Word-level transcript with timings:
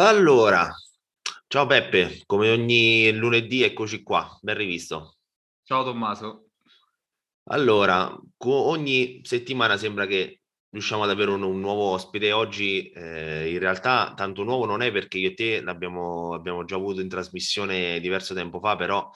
Allora, 0.00 0.72
ciao 1.48 1.66
Peppe, 1.66 2.22
come 2.24 2.52
ogni 2.52 3.12
lunedì 3.14 3.64
eccoci 3.64 4.04
qua, 4.04 4.38
ben 4.40 4.56
rivisto. 4.56 5.16
Ciao 5.64 5.82
Tommaso. 5.82 6.50
Allora, 7.50 8.16
ogni 8.44 9.22
settimana 9.24 9.76
sembra 9.76 10.06
che 10.06 10.42
riusciamo 10.70 11.02
ad 11.02 11.10
avere 11.10 11.32
un, 11.32 11.42
un 11.42 11.58
nuovo 11.58 11.90
ospite. 11.90 12.30
Oggi 12.30 12.90
eh, 12.90 13.50
in 13.50 13.58
realtà 13.58 14.12
tanto 14.14 14.44
nuovo 14.44 14.66
non 14.66 14.82
è 14.82 14.92
perché 14.92 15.18
io 15.18 15.30
e 15.30 15.34
te 15.34 15.60
l'abbiamo 15.62 16.32
abbiamo 16.32 16.64
già 16.64 16.76
avuto 16.76 17.00
in 17.00 17.08
trasmissione 17.08 17.98
diverso 17.98 18.34
tempo 18.34 18.60
fa, 18.60 18.76
però 18.76 19.10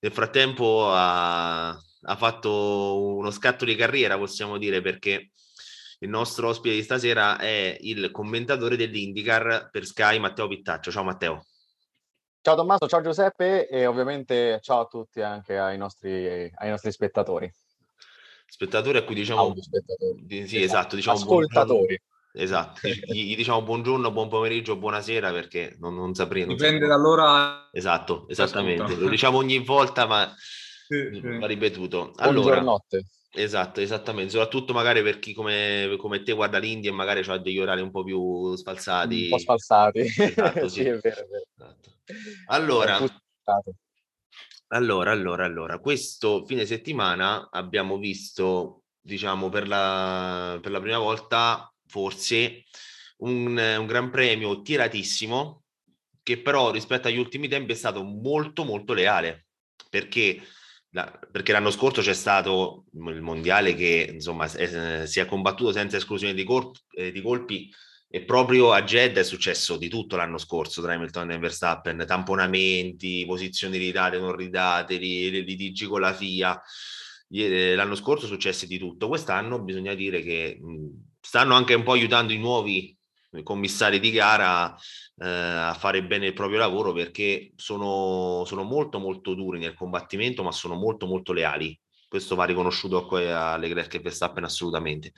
nel 0.00 0.12
frattempo 0.12 0.88
ha, 0.90 1.68
ha 1.68 2.16
fatto 2.16 3.04
uno 3.16 3.30
scatto 3.30 3.66
di 3.66 3.74
carriera, 3.74 4.16
possiamo 4.16 4.56
dire, 4.56 4.80
perché 4.80 5.31
il 6.02 6.08
nostro 6.08 6.48
ospite 6.48 6.74
di 6.74 6.82
stasera 6.82 7.38
è 7.38 7.76
il 7.80 8.10
commentatore 8.10 8.76
dell'IndyCar 8.76 9.68
per 9.70 9.84
Sky, 9.84 10.18
Matteo 10.18 10.48
Pittaccio. 10.48 10.90
Ciao 10.90 11.04
Matteo. 11.04 11.44
Ciao 12.40 12.56
Tommaso, 12.56 12.88
ciao 12.88 13.02
Giuseppe 13.02 13.68
e 13.68 13.86
ovviamente 13.86 14.58
ciao 14.62 14.80
a 14.80 14.86
tutti 14.86 15.20
anche 15.20 15.56
ai 15.56 15.78
nostri, 15.78 16.50
ai 16.56 16.70
nostri 16.70 16.90
spettatori. 16.90 17.50
Spettatori 18.46 18.98
a 18.98 19.04
cui 19.04 19.14
diciamo... 19.14 19.54
Sì, 19.56 20.40
esatto, 20.40 20.56
esatto 20.56 20.96
diciamo 20.96 21.18
Ascoltatori. 21.18 22.02
Esatto, 22.34 22.88
gli, 22.88 23.36
diciamo 23.36 23.62
buongiorno, 23.62 24.10
buon 24.10 24.28
pomeriggio, 24.28 24.76
buonasera 24.76 25.30
perché 25.30 25.76
non, 25.78 25.94
non 25.94 26.14
saprei. 26.14 26.46
Non 26.46 26.56
Dipende 26.56 26.88
dall'ora. 26.88 27.68
Esatto, 27.70 28.26
esattamente. 28.28 28.96
Lo 28.96 29.08
diciamo 29.08 29.36
ogni 29.38 29.58
volta, 29.60 30.06
ma 30.06 30.34
sì, 30.88 31.10
sì. 31.12 31.38
va 31.38 31.46
ripetuto. 31.46 32.12
Allora, 32.16 32.40
Buongiornotte. 32.40 33.04
Esatto, 33.34 33.80
esattamente, 33.80 34.32
soprattutto 34.32 34.74
magari 34.74 35.02
per 35.02 35.18
chi 35.18 35.32
come, 35.32 35.94
come 35.98 36.22
te 36.22 36.32
guarda 36.32 36.58
l'India 36.58 36.90
e 36.90 36.94
magari 36.94 37.20
ha 37.26 37.38
degli 37.38 37.58
orari 37.58 37.80
un 37.80 37.90
po' 37.90 38.04
più 38.04 38.54
sfalsati. 38.54 39.22
Un 39.24 39.30
po' 39.30 39.38
sfalsati, 39.38 40.00
esatto, 40.00 40.68
sì. 40.68 40.82
sì, 40.82 40.86
è 40.88 40.98
vero, 40.98 41.20
è 41.20 41.26
vero. 41.26 41.44
Esatto. 41.56 41.90
Allora, 42.48 42.98
allora, 44.68 45.12
allora, 45.12 45.44
allora, 45.46 45.78
questo 45.78 46.44
fine 46.44 46.66
settimana 46.66 47.48
abbiamo 47.50 47.96
visto, 47.96 48.82
diciamo, 49.00 49.48
per 49.48 49.66
la, 49.66 50.58
per 50.60 50.70
la 50.70 50.80
prima 50.80 50.98
volta, 50.98 51.72
forse, 51.86 52.64
un, 53.18 53.56
un 53.56 53.86
gran 53.86 54.10
premio 54.10 54.60
tiratissimo, 54.60 55.62
che 56.22 56.38
però 56.42 56.70
rispetto 56.70 57.08
agli 57.08 57.18
ultimi 57.18 57.48
tempi 57.48 57.72
è 57.72 57.76
stato 57.76 58.02
molto, 58.02 58.64
molto 58.64 58.92
leale, 58.92 59.46
perché 59.88 60.38
perché 61.30 61.52
l'anno 61.52 61.70
scorso 61.70 62.02
c'è 62.02 62.12
stato 62.12 62.84
il 62.92 63.22
mondiale 63.22 63.74
che 63.74 64.10
insomma 64.12 64.44
è, 64.44 65.06
si 65.06 65.20
è 65.20 65.26
combattuto 65.26 65.72
senza 65.72 65.96
esclusione 65.96 66.34
di, 66.34 66.44
colp, 66.44 66.76
eh, 66.94 67.10
di, 67.10 67.22
colpi 67.22 67.70
e 68.08 68.22
proprio 68.24 68.72
a 68.72 68.82
Jed 68.82 69.16
è 69.16 69.22
successo 69.24 69.78
di 69.78 69.88
tutto 69.88 70.16
l'anno 70.16 70.36
scorso 70.36 70.82
tra 70.82 70.92
Hamilton 70.92 71.30
e 71.30 71.38
Verstappen, 71.38 72.04
tamponamenti, 72.06 73.24
posizioni 73.26 73.78
ridate, 73.78 74.18
non 74.18 74.36
ridate, 74.36 74.98
litigi 74.98 75.86
con 75.86 76.02
la 76.02 76.12
FIA. 76.12 76.60
Eh, 77.30 77.74
l'anno 77.74 77.94
scorso 77.94 78.26
successe 78.26 78.66
di 78.66 78.76
tutto, 78.76 79.08
quest'anno 79.08 79.62
bisogna 79.62 79.94
dire 79.94 80.20
che 80.20 80.58
mh, 80.60 80.88
stanno 81.22 81.54
anche 81.54 81.72
un 81.72 81.84
po' 81.84 81.92
aiutando 81.92 82.34
i 82.34 82.38
nuovi 82.38 82.94
commissari 83.42 83.98
di 83.98 84.10
gara 84.10 84.76
eh, 85.22 85.28
a 85.28 85.74
fare 85.74 86.02
bene 86.04 86.26
il 86.26 86.32
proprio 86.32 86.58
lavoro 86.58 86.92
perché 86.92 87.52
sono, 87.56 88.42
sono, 88.46 88.62
molto 88.62 88.98
molto 88.98 89.34
duri 89.34 89.58
nel 89.58 89.74
combattimento 89.74 90.42
ma 90.42 90.52
sono 90.52 90.74
molto 90.74 91.06
molto 91.06 91.32
leali. 91.32 91.78
Questo 92.08 92.34
va 92.34 92.44
riconosciuto 92.44 93.08
a 93.08 93.56
Leclerc 93.56 93.94
e 93.94 94.00
Verstappen 94.00 94.44
assolutamente. 94.44 95.12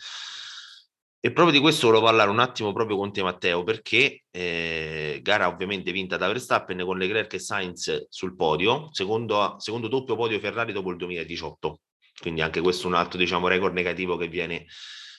E 1.21 1.33
proprio 1.33 1.55
di 1.55 1.61
questo 1.61 1.87
volevo 1.87 2.05
parlare 2.05 2.31
un 2.31 2.39
attimo 2.39 2.73
proprio 2.73 2.99
con 2.99 3.11
te 3.11 3.23
Matteo 3.23 3.65
perché 3.65 4.25
eh, 4.31 5.21
gara 5.23 5.49
ovviamente 5.49 5.91
vinta 5.91 6.19
da 6.19 6.27
Verstappen 6.29 6.85
con 6.85 6.99
Leclerc 6.99 7.33
e 7.33 7.39
Sainz 7.39 8.07
sul 8.11 8.37
podio 8.37 8.89
secondo, 8.93 9.57
secondo 9.59 9.89
doppio 9.89 10.17
podio 10.17 10.39
Ferrari 10.39 10.73
dopo 10.73 10.91
il 10.91 10.99
2018 10.99 11.81
quindi 12.21 12.41
anche 12.43 12.61
questo 12.61 12.85
è 12.85 12.87
un 12.87 12.95
altro 12.95 13.19
diciamo 13.19 13.49
record 13.49 13.75
negativo 13.75 14.17
che 14.17 14.29
viene, 14.29 14.67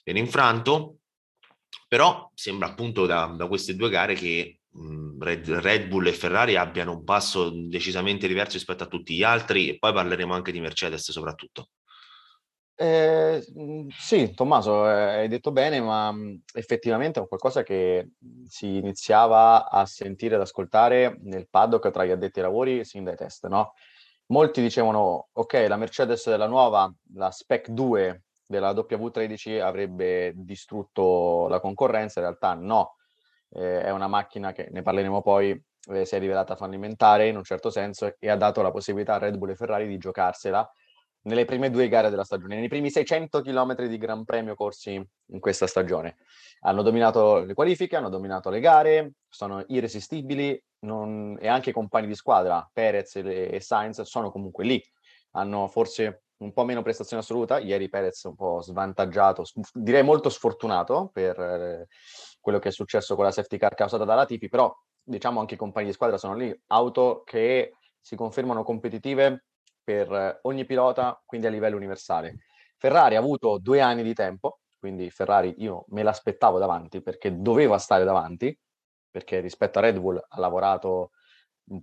viene 0.03 0.19
infranto. 0.19 0.99
Però 1.87 2.31
sembra 2.33 2.69
appunto 2.69 3.05
da, 3.05 3.33
da 3.37 3.47
queste 3.47 3.75
due 3.75 3.89
gare 3.89 4.15
che 4.15 4.59
Red, 5.19 5.87
Bull 5.87 6.07
e 6.07 6.13
Ferrari 6.13 6.57
abbiano 6.57 6.91
un 6.91 7.03
passo 7.03 7.49
decisamente 7.49 8.27
diverso 8.27 8.53
rispetto 8.53 8.83
a 8.83 8.87
tutti 8.87 9.15
gli 9.15 9.23
altri 9.23 9.69
e 9.69 9.77
poi 9.77 9.93
parleremo 9.93 10.33
anche 10.33 10.51
di 10.51 10.59
Mercedes 10.59 11.11
soprattutto. 11.11 11.69
Eh, 12.77 13.41
sì, 13.97 14.33
Tommaso, 14.33 14.85
eh, 14.85 15.19
hai 15.19 15.27
detto 15.29 15.53
bene, 15.53 15.79
ma 15.79 16.13
effettivamente 16.53 17.21
è 17.21 17.27
qualcosa 17.27 17.63
che 17.63 18.09
si 18.45 18.75
iniziava 18.75 19.69
a 19.69 19.85
sentire, 19.85 20.35
ad 20.35 20.41
ascoltare 20.41 21.17
nel 21.21 21.47
paddock 21.49 21.89
tra 21.89 22.03
gli 22.03 22.11
addetti 22.11 22.39
ai 22.39 22.45
lavori 22.45 22.83
sin 22.83 23.05
dai 23.05 23.15
test, 23.15 23.47
no? 23.47 23.75
Molti 24.27 24.61
dicevano, 24.61 25.29
ok, 25.31 25.65
la 25.69 25.77
Mercedes 25.77 26.27
della 26.27 26.47
nuova, 26.47 26.93
la 27.13 27.31
Spec 27.31 27.69
2, 27.69 28.23
della 28.45 28.71
W13 28.71 29.61
avrebbe 29.61 30.33
distrutto 30.35 31.47
la 31.47 31.61
concorrenza, 31.61 32.19
in 32.19 32.25
realtà 32.25 32.53
no, 32.55 32.95
eh, 33.55 33.81
è 33.83 33.89
una 33.91 34.07
macchina 34.07 34.51
che 34.51 34.67
ne 34.71 34.81
parleremo 34.81 35.21
poi, 35.21 35.59
eh, 35.91 36.05
si 36.05 36.15
è 36.15 36.19
rivelata 36.19 36.55
fallimentare 36.55 37.27
in 37.27 37.37
un 37.37 37.43
certo 37.43 37.69
senso 37.69 38.15
e 38.19 38.29
ha 38.29 38.35
dato 38.35 38.61
la 38.61 38.71
possibilità 38.71 39.15
a 39.15 39.17
Red 39.19 39.37
Bull 39.37 39.51
e 39.51 39.55
Ferrari 39.55 39.87
di 39.87 39.97
giocarsela 39.97 40.69
nelle 41.25 41.45
prime 41.45 41.69
due 41.69 41.87
gare 41.87 42.09
della 42.09 42.23
stagione, 42.23 42.55
nei 42.55 42.67
primi 42.67 42.89
600 42.89 43.41
km 43.41 43.85
di 43.87 43.97
Gran 43.97 44.25
Premio 44.25 44.55
corsi 44.55 44.93
in 44.93 45.39
questa 45.39 45.67
stagione. 45.67 46.17
Hanno 46.61 46.81
dominato 46.81 47.39
le 47.39 47.53
qualifiche, 47.53 47.95
hanno 47.95 48.09
dominato 48.09 48.49
le 48.49 48.59
gare, 48.59 49.13
sono 49.27 49.63
irresistibili 49.67 50.61
non... 50.79 51.37
e 51.39 51.47
anche 51.47 51.71
i 51.71 51.73
compagni 51.73 52.07
di 52.07 52.15
squadra, 52.15 52.67
Perez 52.71 53.15
e, 53.15 53.59
Sainz, 53.59 54.01
sono 54.01 54.31
comunque 54.31 54.65
lì. 54.65 54.83
Hanno 55.31 55.67
forse 55.67 56.25
un 56.37 56.53
po' 56.53 56.63
meno 56.63 56.83
prestazione 56.83 57.23
assoluta, 57.23 57.59
ieri 57.59 57.89
Perez 57.89 58.23
un 58.25 58.35
po' 58.35 58.61
svantaggiato, 58.61 59.43
direi 59.73 60.03
molto 60.03 60.29
sfortunato 60.29 61.09
per 61.11 61.87
quello 62.45 62.59
che 62.59 62.69
è 62.69 62.71
successo 62.71 63.15
con 63.15 63.25
la 63.25 63.31
safety 63.31 63.57
car 63.57 63.73
causata 63.73 64.05
dalla 64.05 64.27
Tipi, 64.27 64.49
però 64.49 64.71
diciamo 65.01 65.39
anche 65.39 65.55
i 65.55 65.57
compagni 65.57 65.87
di 65.87 65.93
squadra 65.93 66.15
sono 66.19 66.35
lì, 66.35 66.55
auto 66.67 67.23
che 67.25 67.77
si 67.99 68.15
confermano 68.15 68.61
competitive 68.61 69.45
per 69.83 70.41
ogni 70.43 70.63
pilota, 70.63 71.19
quindi 71.25 71.47
a 71.47 71.49
livello 71.49 71.75
universale. 71.75 72.35
Ferrari 72.77 73.15
ha 73.15 73.19
avuto 73.19 73.57
due 73.57 73.81
anni 73.81 74.03
di 74.03 74.13
tempo, 74.13 74.59
quindi 74.77 75.09
Ferrari 75.09 75.55
io 75.57 75.85
me 75.87 76.03
l'aspettavo 76.03 76.59
davanti 76.59 77.01
perché 77.01 77.41
doveva 77.41 77.79
stare 77.79 78.03
davanti, 78.03 78.55
perché 79.09 79.39
rispetto 79.39 79.79
a 79.79 79.81
Red 79.81 79.97
Bull 79.97 80.23
ha 80.23 80.39
lavorato 80.39 81.13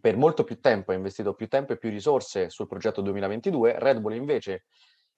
per 0.00 0.17
molto 0.17 0.44
più 0.44 0.61
tempo, 0.61 0.93
ha 0.93 0.94
investito 0.94 1.34
più 1.34 1.49
tempo 1.49 1.73
e 1.73 1.77
più 1.77 1.91
risorse 1.91 2.50
sul 2.50 2.69
progetto 2.69 3.00
2022. 3.00 3.81
Red 3.81 3.99
Bull 3.99 4.15
invece 4.15 4.67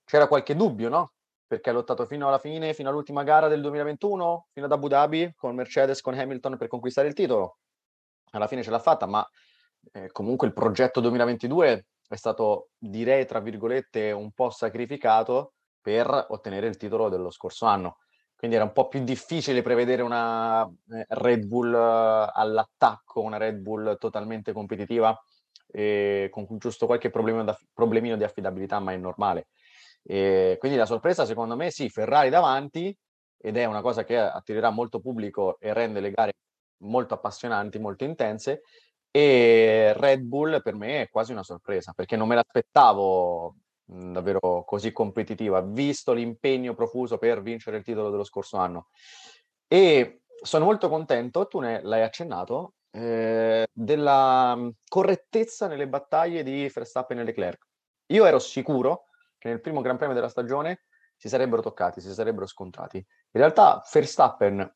c'era 0.04 0.26
qualche 0.26 0.56
dubbio, 0.56 0.88
no? 0.88 1.12
Perché 1.46 1.70
ha 1.70 1.72
lottato 1.72 2.06
fino 2.06 2.28
alla 2.28 2.38
fine, 2.38 2.74
fino 2.74 2.88
all'ultima 2.88 3.22
gara 3.22 3.48
del 3.48 3.60
2021, 3.60 4.48
fino 4.52 4.66
ad 4.66 4.72
Abu 4.72 4.88
Dhabi, 4.88 5.32
con 5.36 5.54
Mercedes, 5.54 6.00
con 6.00 6.18
Hamilton 6.18 6.56
per 6.56 6.68
conquistare 6.68 7.08
il 7.08 7.14
titolo. 7.14 7.58
Alla 8.30 8.46
fine 8.46 8.62
ce 8.62 8.70
l'ha 8.70 8.78
fatta, 8.78 9.06
ma 9.06 9.26
eh, 9.92 10.10
comunque 10.10 10.46
il 10.46 10.52
progetto 10.52 11.00
2022 11.00 11.86
è 12.08 12.16
stato, 12.16 12.70
direi, 12.78 13.26
tra 13.26 13.40
virgolette, 13.40 14.10
un 14.12 14.32
po' 14.32 14.50
sacrificato 14.50 15.54
per 15.80 16.26
ottenere 16.30 16.66
il 16.66 16.76
titolo 16.76 17.08
dello 17.08 17.30
scorso 17.30 17.66
anno 17.66 17.98
quindi 18.44 18.60
era 18.60 18.68
un 18.68 18.74
po' 18.74 18.88
più 18.88 19.02
difficile 19.02 19.62
prevedere 19.62 20.02
una 20.02 20.64
eh, 20.64 21.06
Red 21.08 21.46
Bull 21.46 21.72
eh, 21.72 22.30
all'attacco, 22.30 23.22
una 23.22 23.38
Red 23.38 23.56
Bull 23.56 23.96
totalmente 23.96 24.52
competitiva, 24.52 25.18
con 26.30 26.46
giusto 26.58 26.84
qualche 26.84 27.10
problemino 27.10 28.16
di 28.16 28.22
affidabilità, 28.22 28.78
ma 28.80 28.92
è 28.92 28.96
normale. 28.96 29.48
E 30.06 30.56
quindi 30.58 30.76
la 30.76 30.86
sorpresa, 30.86 31.24
secondo 31.24 31.56
me, 31.56 31.70
sì, 31.70 31.88
Ferrari 31.88 32.28
davanti, 32.28 32.96
ed 33.38 33.56
è 33.56 33.64
una 33.64 33.80
cosa 33.80 34.04
che 34.04 34.18
attirerà 34.18 34.70
molto 34.70 35.00
pubblico 35.00 35.58
e 35.58 35.72
rende 35.72 36.00
le 36.00 36.10
gare 36.10 36.32
molto 36.82 37.14
appassionanti, 37.14 37.78
molto 37.78 38.04
intense, 38.04 38.62
e 39.10 39.92
Red 39.94 40.22
Bull 40.22 40.60
per 40.62 40.74
me 40.74 41.02
è 41.02 41.08
quasi 41.08 41.32
una 41.32 41.42
sorpresa, 41.42 41.92
perché 41.94 42.16
non 42.16 42.28
me 42.28 42.34
l'aspettavo 42.34 43.56
davvero 43.84 44.64
così 44.64 44.92
competitiva, 44.92 45.60
visto 45.60 46.12
l'impegno 46.12 46.74
profuso 46.74 47.18
per 47.18 47.42
vincere 47.42 47.76
il 47.78 47.84
titolo 47.84 48.10
dello 48.10 48.24
scorso 48.24 48.56
anno. 48.56 48.88
E 49.68 50.22
sono 50.42 50.64
molto 50.64 50.88
contento, 50.88 51.46
tu 51.46 51.60
ne 51.60 51.80
l'hai 51.82 52.02
accennato, 52.02 52.74
eh, 52.90 53.66
della 53.72 54.58
correttezza 54.88 55.66
nelle 55.66 55.88
battaglie 55.88 56.42
di 56.42 56.70
Verstappen 56.72 57.18
e 57.18 57.24
Leclerc. 57.24 57.66
Io 58.12 58.24
ero 58.24 58.38
sicuro 58.38 59.04
che 59.44 59.50
nel 59.50 59.60
primo 59.60 59.82
Gran 59.82 59.98
Premio 59.98 60.14
della 60.14 60.30
stagione 60.30 60.84
si 61.16 61.28
sarebbero 61.28 61.60
toccati, 61.60 62.00
si 62.00 62.14
sarebbero 62.14 62.46
scontrati. 62.46 62.96
In 62.96 63.40
realtà 63.40 63.84
Verstappen 63.92 64.74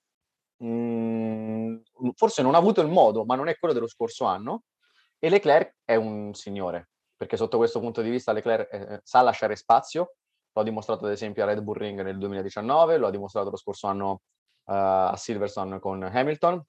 mhmm, 0.59 1.81
forse 2.15 2.43
non 2.43 2.55
ha 2.55 2.59
avuto 2.59 2.83
il 2.83 2.89
modo, 2.89 3.25
ma 3.25 3.35
non 3.35 3.49
è 3.49 3.57
quello 3.59 3.73
dello 3.73 3.89
scorso 3.89 4.27
anno, 4.27 4.65
e 5.19 5.31
Leclerc 5.31 5.77
è 5.85 5.95
un 5.95 6.35
signore 6.35 6.91
perché 7.17 7.37
sotto 7.37 7.57
questo 7.57 7.81
punto 7.81 8.01
di 8.03 8.11
vista 8.11 8.31
Leclerc 8.31 8.73
eh, 8.73 8.95
eh, 8.95 9.01
sa 9.03 9.23
lasciare 9.23 9.57
spazio, 9.57 10.17
lo 10.53 10.61
ha 10.61 10.65
dimostrato 10.65 11.07
ad 11.07 11.11
esempio 11.11 11.43
a 11.43 11.47
Red 11.47 11.63
Bull 11.63 11.77
Ring 11.77 12.01
nel 12.03 12.19
2019, 12.19 12.99
lo 12.99 13.09
ha 13.09 13.11
dimostrato 13.11 13.51
lo 13.51 13.57
scorso 13.57 13.89
anno 13.89 14.11
uh, 14.11 14.73
a 14.73 15.17
Silverstone 15.17 15.81
con 15.81 16.03
Hamilton, 16.03 16.63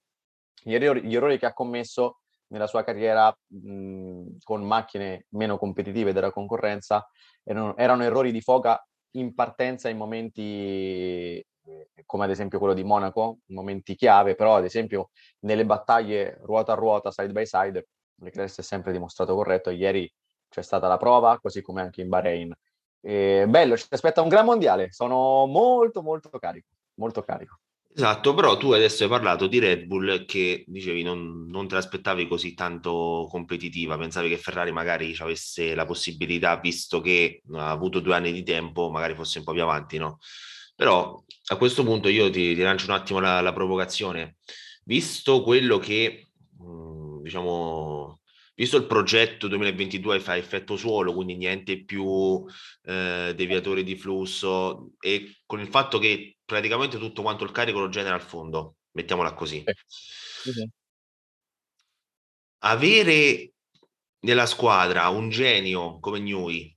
gli 0.63 0.73
errori, 0.73 1.03
gli 1.03 1.15
errori 1.15 1.37
che 1.37 1.45
ha 1.45 1.53
commesso 1.53 2.21
nella 2.49 2.67
sua 2.67 2.83
carriera 2.83 3.35
mh, 3.47 4.37
con 4.43 4.63
macchine 4.63 5.25
meno 5.29 5.57
competitive 5.57 6.13
della 6.13 6.31
concorrenza 6.31 7.07
erano, 7.43 7.75
erano, 7.77 8.03
errori 8.03 8.31
di 8.31 8.41
foca 8.41 8.83
in 9.11 9.33
partenza 9.33 9.89
in 9.89 9.97
momenti 9.97 11.43
eh, 11.69 12.03
come 12.05 12.25
ad 12.25 12.31
esempio 12.31 12.59
quello 12.59 12.73
di 12.73 12.83
Monaco, 12.83 13.39
momenti 13.47 13.95
chiave, 13.95 14.35
però 14.35 14.55
ad 14.55 14.65
esempio 14.65 15.09
nelle 15.39 15.65
battaglie 15.65 16.39
ruota 16.43 16.73
a 16.73 16.75
ruota, 16.75 17.11
side 17.11 17.31
by 17.31 17.45
side, 17.45 17.87
Leclerc 18.21 18.57
è 18.57 18.61
sempre 18.61 18.91
dimostrato 18.91 19.35
corretto, 19.35 19.69
ieri 19.69 20.11
c'è 20.49 20.61
stata 20.61 20.87
la 20.87 20.97
prova, 20.97 21.39
così 21.39 21.61
come 21.61 21.81
anche 21.81 22.01
in 22.01 22.09
Bahrain. 22.09 22.53
E 23.01 23.45
bello, 23.47 23.77
ci 23.77 23.85
aspetta 23.89 24.21
un 24.21 24.27
gran 24.29 24.45
mondiale, 24.45 24.91
sono 24.91 25.45
molto 25.45 26.01
molto 26.01 26.29
carico, 26.37 26.69
molto 26.95 27.23
carico. 27.23 27.59
Esatto, 27.91 28.33
però 28.33 28.55
tu 28.55 28.71
adesso 28.71 29.03
hai 29.03 29.09
parlato 29.09 29.47
di 29.47 29.59
Red 29.59 29.83
Bull 29.85 30.23
che 30.25 30.63
dicevi 30.67 31.01
non, 31.03 31.47
non 31.49 31.67
te 31.67 31.73
l'aspettavi 31.75 32.27
così 32.27 32.53
tanto 32.53 33.27
competitiva, 33.29 33.97
pensavi 33.97 34.29
che 34.29 34.37
Ferrari 34.37 34.71
magari 34.71 35.13
avesse 35.19 35.75
la 35.75 35.85
possibilità, 35.85 36.57
visto 36.59 37.01
che 37.01 37.41
ha 37.53 37.69
avuto 37.71 37.99
due 37.99 38.15
anni 38.15 38.31
di 38.31 38.43
tempo, 38.43 38.89
magari 38.89 39.15
fosse 39.15 39.39
un 39.39 39.43
po' 39.43 39.51
più 39.53 39.63
avanti, 39.63 39.97
no? 39.97 40.19
Però 40.75 41.21
a 41.47 41.57
questo 41.57 41.83
punto 41.83 42.07
io 42.07 42.29
ti, 42.29 42.53
ti 42.55 42.61
lancio 42.61 42.85
un 42.85 42.93
attimo 42.93 43.19
la, 43.19 43.41
la 43.41 43.51
provocazione. 43.53 44.37
Visto 44.85 45.41
quello 45.43 45.77
che, 45.77 46.29
mh, 46.57 47.21
diciamo, 47.23 48.21
visto 48.55 48.77
il 48.77 48.85
progetto 48.85 49.47
2022 49.47 50.19
fa 50.21 50.37
effetto 50.37 50.77
suolo, 50.77 51.13
quindi 51.13 51.35
niente 51.35 51.83
più 51.83 52.45
eh, 52.83 53.33
deviatori 53.35 53.83
di 53.83 53.97
flusso 53.97 54.91
e 54.99 55.39
con 55.45 55.59
il 55.59 55.67
fatto 55.67 55.99
che 55.99 56.38
praticamente 56.49 56.97
tutto 56.97 57.21
quanto 57.21 57.43
il 57.43 57.51
carico 57.51 57.79
lo 57.79 57.89
genera 57.89 58.15
al 58.15 58.23
fondo, 58.23 58.77
mettiamola 58.93 59.33
così. 59.33 59.63
Eh. 59.63 59.75
Avere 62.63 63.53
nella 64.21 64.47
squadra 64.47 65.07
un 65.09 65.29
genio 65.29 65.99
come 65.99 66.19
Newey 66.19 66.75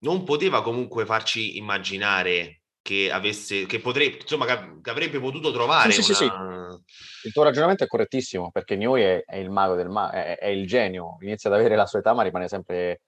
non 0.00 0.24
poteva 0.24 0.62
comunque 0.62 1.06
farci 1.06 1.56
immaginare 1.58 2.62
che 2.82 3.12
avesse, 3.12 3.66
che 3.66 3.78
potrebbe, 3.78 4.18
insomma, 4.20 4.46
che 4.80 4.90
avrebbe 4.90 5.20
potuto 5.20 5.52
trovare. 5.52 5.92
Sì, 5.92 5.98
una... 5.98 6.06
sì, 6.06 6.14
sì, 6.14 7.26
Il 7.28 7.32
tuo 7.32 7.44
ragionamento 7.44 7.84
è 7.84 7.86
correttissimo 7.86 8.50
perché 8.50 8.74
Newey 8.74 9.04
è, 9.04 9.24
è 9.24 9.36
il 9.36 9.50
mago 9.50 9.76
del 9.76 9.88
mago, 9.88 10.12
è, 10.12 10.38
è, 10.38 10.48
il 10.48 10.66
genio, 10.66 11.18
inizia 11.20 11.50
ad 11.50 11.56
avere 11.56 11.76
la 11.76 11.86
sua 11.86 12.00
età, 12.00 12.12
ma 12.14 12.22
rimane 12.22 12.48
sempre 12.48 13.02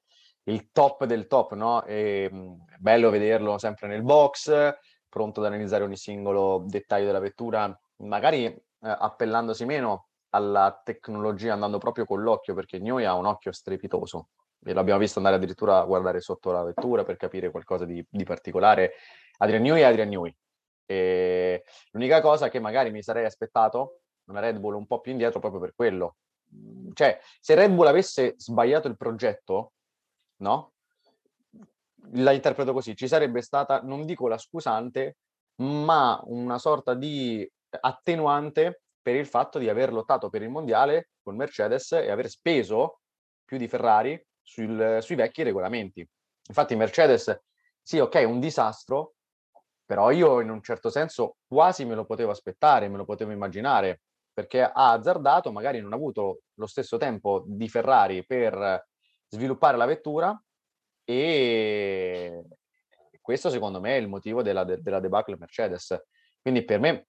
il 0.45 0.69
top 0.73 1.05
del 1.05 1.27
top, 1.27 1.55
no? 1.55 1.85
E, 1.85 2.25
è 2.25 2.77
bello 2.79 3.11
vederlo 3.11 3.59
sempre 3.59 3.88
nel 3.88 4.03
box, 4.03 4.75
pronto 5.12 5.41
ad 5.41 5.47
analizzare 5.47 5.85
ogni 5.85 5.99
singolo 5.99 6.64
dettaglio 6.67 7.05
della 7.05 7.19
vettura, 7.19 7.79
magari 7.97 8.47
eh, 8.47 8.56
appellandosi 8.81 9.67
meno 9.67 10.06
alla 10.31 10.81
tecnologia, 10.82 11.53
andando 11.53 11.76
proprio 11.76 12.06
con 12.06 12.23
l'occhio, 12.23 12.55
perché 12.55 12.79
Newey 12.79 13.05
ha 13.05 13.14
un 13.14 13.26
occhio 13.26 13.53
strepitoso. 13.53 14.29
E 14.64 14.73
l'abbiamo 14.73 14.99
visto 14.99 15.19
andare 15.19 15.37
addirittura 15.37 15.81
a 15.81 15.85
guardare 15.85 16.23
sotto 16.23 16.50
la 16.50 16.62
vettura 16.62 17.05
per 17.05 17.17
capire 17.17 17.50
qualcosa 17.50 17.85
di, 17.85 18.03
di 18.09 18.25
particolare 18.25 18.93
Adrian 19.37 19.61
Newey 19.61 19.82
e 19.82 19.85
Adrian 19.85 20.09
Newey. 20.09 20.35
E 20.87 21.64
l'unica 21.91 22.23
cosa 22.23 22.49
che 22.49 22.59
magari 22.59 22.91
mi 22.91 23.03
sarei 23.03 23.26
aspettato 23.26 24.00
una 24.31 24.41
Red 24.41 24.59
Bull 24.59 24.76
un 24.76 24.87
po' 24.87 25.00
più 25.00 25.12
indietro 25.12 25.41
proprio 25.41 25.61
per 25.61 25.75
quello. 25.75 26.17
Cioè, 26.94 27.20
se 27.38 27.55
Red 27.55 27.70
Bull 27.70 27.87
avesse 27.87 28.32
sbagliato 28.38 28.88
il 28.88 28.97
progetto, 28.97 29.73
no? 30.37 30.72
La 32.17 32.32
interpreto 32.32 32.73
così, 32.73 32.94
ci 32.94 33.09
sarebbe 33.09 33.41
stata, 33.41 33.81
non 33.81 34.05
dico 34.05 34.29
la 34.29 34.37
scusante, 34.37 35.17
ma 35.56 36.20
una 36.25 36.59
sorta 36.59 36.94
di 36.94 37.49
attenuante 37.81 38.82
per 39.00 39.17
il 39.17 39.26
fatto 39.26 39.59
di 39.59 39.69
aver 39.69 39.93
lottato 39.93 40.29
per 40.29 40.43
il 40.43 40.50
mondiale 40.50 41.11
con 41.23 41.37
Mercedes 41.37 41.93
e 41.93 42.11
aver 42.11 42.29
speso 42.29 43.00
più 43.44 43.56
di 43.56 43.67
Ferrari 43.67 44.23
sul, 44.43 44.99
sui 45.00 45.14
vecchi 45.14 45.43
regolamenti. 45.43 46.06
Infatti 46.49 46.76
Mercedes, 46.76 47.44
sì, 47.81 47.99
ok, 47.99 48.23
un 48.26 48.41
disastro, 48.41 49.14
però 49.85 50.11
io 50.11 50.41
in 50.41 50.50
un 50.50 50.62
certo 50.62 50.91
senso 50.91 51.37
quasi 51.47 51.85
me 51.87 51.94
lo 51.94 52.05
potevo 52.05 52.31
aspettare, 52.31 52.88
me 52.88 52.99
lo 52.99 53.05
potevo 53.05 53.32
immaginare, 53.32 54.03
perché 54.32 54.62
ha 54.62 54.93
azzardato, 54.93 55.50
magari 55.50 55.81
non 55.81 55.93
ha 55.93 55.97
avuto 55.97 56.43
lo 56.55 56.67
stesso 56.67 56.99
tempo 56.99 57.43
di 57.47 57.69
Ferrari 57.69 58.25
per 58.26 58.87
sviluppare 59.29 59.79
la 59.79 59.87
vettura 59.87 60.38
e 61.04 62.44
questo 63.20 63.50
secondo 63.50 63.81
me 63.81 63.96
è 63.96 64.00
il 64.00 64.08
motivo 64.08 64.43
della, 64.43 64.64
della 64.64 65.00
debacle 65.00 65.37
Mercedes. 65.38 66.00
Quindi 66.40 66.64
per 66.64 66.81
me 66.81 67.06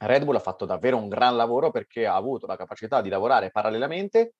Red 0.00 0.24
Bull 0.24 0.36
ha 0.36 0.40
fatto 0.40 0.64
davvero 0.64 0.96
un 0.96 1.08
gran 1.08 1.36
lavoro 1.36 1.70
perché 1.70 2.06
ha 2.06 2.14
avuto 2.14 2.46
la 2.46 2.56
capacità 2.56 3.00
di 3.00 3.08
lavorare 3.08 3.50
parallelamente 3.50 4.34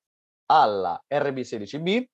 alla 0.47 1.03
RB16B 1.09 2.05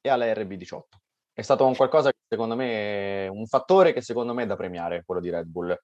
e 0.00 0.08
alla 0.08 0.26
RB18 0.26 1.00
è 1.40 1.42
stato 1.42 1.66
un 1.66 1.74
qualcosa 1.74 2.10
che 2.10 2.18
secondo 2.28 2.54
me, 2.54 3.26
un 3.28 3.46
fattore 3.46 3.92
che 3.92 4.02
secondo 4.02 4.34
me 4.34 4.42
è 4.44 4.46
da 4.46 4.56
premiare, 4.56 5.04
quello 5.04 5.20
di 5.20 5.30
Red 5.30 5.46
Bull. 5.46 5.76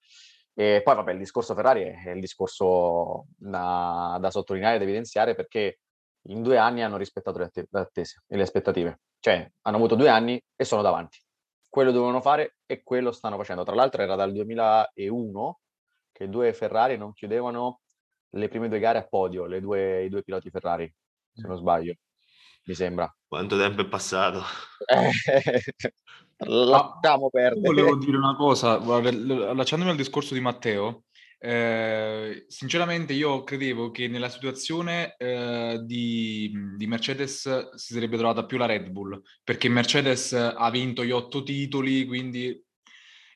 E 0.55 0.81
poi 0.83 0.95
vabbè, 0.95 1.13
il 1.13 1.19
discorso 1.19 1.55
Ferrari 1.55 1.83
è 1.83 2.11
il 2.11 2.21
discorso 2.21 3.27
da, 3.37 4.19
da 4.21 4.31
sottolineare, 4.31 4.79
da 4.79 4.85
evidenziare, 4.85 5.35
perché 5.35 5.81
in 6.29 6.43
due 6.43 6.59
anni 6.59 6.83
hanno 6.83 6.97
rispettato 6.97 7.39
le, 7.39 7.51
attese 7.71 8.23
e 8.27 8.37
le 8.37 8.43
aspettative. 8.43 9.01
Cioè, 9.27 9.51
hanno 9.63 9.77
avuto 9.77 9.97
due 9.97 10.09
anni 10.09 10.41
e 10.55 10.65
sono 10.65 10.83
davanti. 10.83 11.19
Quello 11.69 11.91
dovevano 11.91 12.21
fare 12.21 12.59
e 12.65 12.85
quello 12.85 13.11
stanno 13.11 13.37
facendo. 13.37 13.65
Tra 13.65 13.75
l'altro 13.75 14.01
era 14.01 14.15
dal 14.15 14.31
2001 14.33 15.61
che 16.13 16.29
due 16.29 16.53
Ferrari 16.53 16.97
non 16.97 17.13
chiudevano 17.13 17.81
le 18.37 18.47
prime 18.47 18.69
due 18.69 18.79
gare 18.79 18.99
a 18.99 19.05
podio, 19.05 19.49
due, 19.59 20.05
i 20.05 20.09
due 20.09 20.23
piloti 20.23 20.49
Ferrari, 20.49 20.89
se 21.33 21.49
non 21.49 21.57
sbaglio 21.57 21.97
mi 22.67 22.75
sembra. 22.75 23.13
Quanto 23.27 23.59
tempo 23.59 23.81
è 23.83 23.89
passato? 23.89 24.43
lasciamo 26.37 27.29
perdere. 27.29 27.61
Volevo 27.67 27.97
dire 27.97 28.17
una 28.17 28.37
cosa, 28.37 28.75
allacciandomi 28.75 29.91
al 29.91 29.97
discorso 29.97 30.35
di 30.35 30.41
Matteo, 30.41 31.06
eh, 31.39 32.45
sinceramente 32.49 33.13
io 33.13 33.45
credevo 33.45 33.91
che 33.91 34.09
nella 34.09 34.29
situazione 34.29 35.17
eh, 35.17 35.81
di, 35.85 36.51
di, 36.77 36.87
Mercedes 36.87 37.75
si 37.75 37.93
sarebbe 37.93 38.17
trovata 38.17 38.47
più 38.47 38.57
la 38.59 38.67
Red 38.67 38.89
Bull, 38.89 39.21
perché 39.45 39.69
Mercedes 39.69 40.33
ha 40.33 40.71
vinto 40.71 41.05
gli 41.05 41.11
otto 41.11 41.43
titoli, 41.43 42.07
quindi 42.07 42.63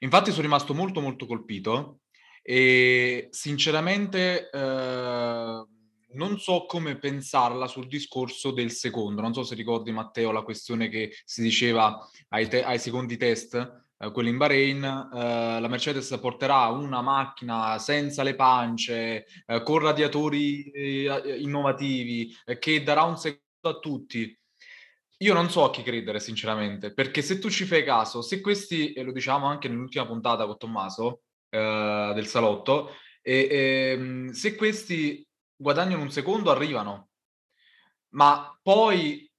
infatti 0.01 0.31
sono 0.31 0.43
rimasto 0.43 0.75
molto 0.75 1.01
molto 1.01 1.27
colpito 1.27 2.01
e 2.43 3.29
sinceramente... 3.31 4.51
Eh, 4.51 5.65
non 6.13 6.39
so 6.39 6.65
come 6.67 6.99
pensarla 6.99 7.67
sul 7.67 7.87
discorso 7.87 8.51
del 8.51 8.71
secondo. 8.71 9.21
Non 9.21 9.35
so 9.35 9.43
se 9.43 9.55
ricordi, 9.55 9.93
Matteo, 9.93 10.33
la 10.33 10.43
questione 10.43 10.89
che 10.89 11.13
si 11.25 11.43
diceva 11.43 11.99
ai, 12.31 12.49
te- 12.49 12.65
ai 12.65 12.79
secondi 12.79 13.17
test, 13.17 13.85
eh, 14.01 14.11
quelli 14.13 14.31
in 14.31 14.39
Bahrain. 14.39 14.83
Eh, 14.83 15.61
la 15.61 15.69
Mercedes 15.69 16.17
porterà 16.21 16.69
una 16.69 17.03
macchina 17.03 17.79
senza 17.79 18.23
le 18.23 18.35
pance, 18.35 19.27
eh, 19.47 19.63
con 19.63 19.79
radiatori 19.79 20.71
eh, 20.71 21.37
innovativi, 21.39 22.35
eh, 22.47 22.59
che 22.59 22.83
darà 22.83 23.03
un 23.03 23.17
secondo 23.19 23.43
a 23.63 23.79
tutti. 23.79 24.37
Io 25.19 25.35
non 25.35 25.51
so 25.51 25.65
a 25.65 25.71
chi 25.71 25.83
credere, 25.83 26.19
sinceramente, 26.19 26.95
perché 26.95 27.21
se 27.21 27.39
tu 27.39 27.51
ci 27.51 27.67
fai 27.67 27.85
caso, 27.85 28.23
se 28.23 28.41
questi, 28.41 28.93
e 28.95 29.03
lo 29.03 29.13
diciamo 29.13 29.47
anche 29.47 29.69
nell'ultima 29.69 30.07
puntata 30.07 30.47
con 30.47 30.57
Tommaso 30.57 31.23
del 31.51 32.27
salotto, 32.27 32.95
e, 33.21 33.49
ehm, 33.51 34.31
se 34.31 34.55
questi 34.55 35.27
guadagnano 35.55 36.01
un 36.01 36.11
secondo, 36.11 36.51
arrivano, 36.51 37.11
ma 38.15 38.59
poi 38.63 39.30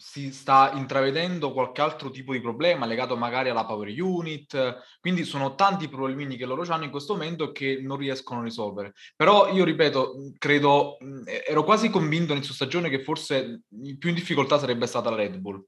si 0.00 0.30
sta 0.32 0.70
intravedendo 0.74 1.52
qualche 1.52 1.80
altro 1.80 2.10
tipo 2.10 2.32
di 2.32 2.40
problema 2.40 2.86
legato 2.86 3.16
magari 3.16 3.48
alla 3.48 3.66
power 3.66 3.92
unit, 4.00 4.78
quindi 5.00 5.24
sono 5.24 5.56
tanti 5.56 5.88
problemini 5.88 6.36
che 6.36 6.46
loro 6.46 6.62
hanno 6.68 6.84
in 6.84 6.90
questo 6.90 7.14
momento 7.14 7.50
che 7.50 7.80
non 7.82 7.96
riescono 7.96 8.38
a 8.40 8.44
risolvere. 8.44 8.92
Però 9.16 9.52
io 9.52 9.64
ripeto, 9.64 10.34
credo, 10.38 10.98
ero 11.26 11.64
quasi 11.64 11.90
convinto 11.90 12.32
inizio 12.32 12.54
stagione 12.54 12.88
che 12.88 13.02
forse 13.02 13.62
più 13.98 14.08
in 14.08 14.14
difficoltà 14.14 14.56
sarebbe 14.56 14.86
stata 14.86 15.10
la 15.10 15.16
Red 15.16 15.36
Bull. 15.38 15.64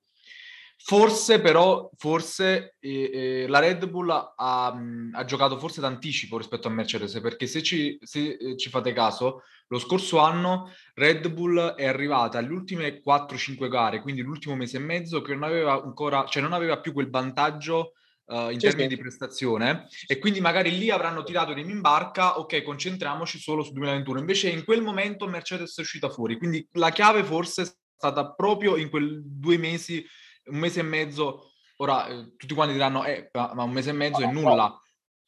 Forse 0.82 1.40
però, 1.40 1.90
forse 1.96 2.76
eh, 2.80 3.10
eh, 3.12 3.46
la 3.48 3.58
Red 3.58 3.88
Bull 3.88 4.08
ha, 4.08 4.32
ha, 4.34 5.24
giocato 5.24 5.58
forse 5.58 5.80
d'anticipo 5.82 6.38
rispetto 6.38 6.68
a 6.68 6.70
Mercedes, 6.70 7.20
perché 7.20 7.46
se 7.46 7.62
ci, 7.62 7.98
se, 8.00 8.38
eh, 8.40 8.56
ci 8.56 8.70
fate 8.70 8.94
caso, 8.94 9.42
lo 9.68 9.78
scorso 9.78 10.18
anno 10.18 10.72
Red 10.94 11.28
Bull 11.28 11.74
è 11.74 11.86
arrivata 11.86 12.38
alle 12.38 12.52
ultime 12.52 13.02
4-5 13.02 13.68
gare, 13.68 14.00
quindi 14.00 14.22
l'ultimo 14.22 14.56
mese 14.56 14.78
e 14.78 14.80
mezzo, 14.80 15.20
che 15.20 15.34
non 15.34 15.42
aveva 15.42 15.74
ancora, 15.74 16.24
cioè 16.26 16.42
non 16.42 16.54
aveva 16.54 16.80
più 16.80 16.94
quel 16.94 17.10
vantaggio 17.10 17.92
uh, 18.24 18.48
in 18.48 18.58
sì, 18.58 18.66
termini 18.66 18.88
di 18.88 18.96
prestazione 18.96 19.86
e 20.06 20.18
quindi 20.18 20.40
magari 20.40 20.76
lì 20.76 20.90
avranno 20.90 21.22
tirato 21.22 21.52
in 21.52 21.80
barca, 21.82 22.38
ok, 22.38 22.62
concentriamoci 22.62 23.38
solo 23.38 23.62
su 23.62 23.72
2021. 23.72 24.18
Invece 24.18 24.48
in 24.48 24.64
quel 24.64 24.80
momento 24.80 25.26
Mercedes 25.26 25.76
è 25.76 25.82
uscita 25.82 26.08
fuori, 26.08 26.38
quindi 26.38 26.66
la 26.72 26.90
chiave 26.90 27.22
forse 27.22 27.62
è 27.62 27.66
stata 27.96 28.32
proprio 28.32 28.76
in 28.76 28.88
quei 28.88 29.20
due 29.22 29.58
mesi 29.58 30.04
un 30.50 30.58
mese 30.58 30.80
e 30.80 30.84
mezzo, 30.84 31.52
ora 31.76 32.06
eh, 32.06 32.36
tutti 32.36 32.54
quanti 32.54 32.74
diranno, 32.74 33.04
eh, 33.04 33.30
ma 33.32 33.62
un 33.62 33.70
mese 33.70 33.90
e 33.90 33.94
mezzo 33.94 34.20
è 34.20 34.30
nulla. 34.30 34.54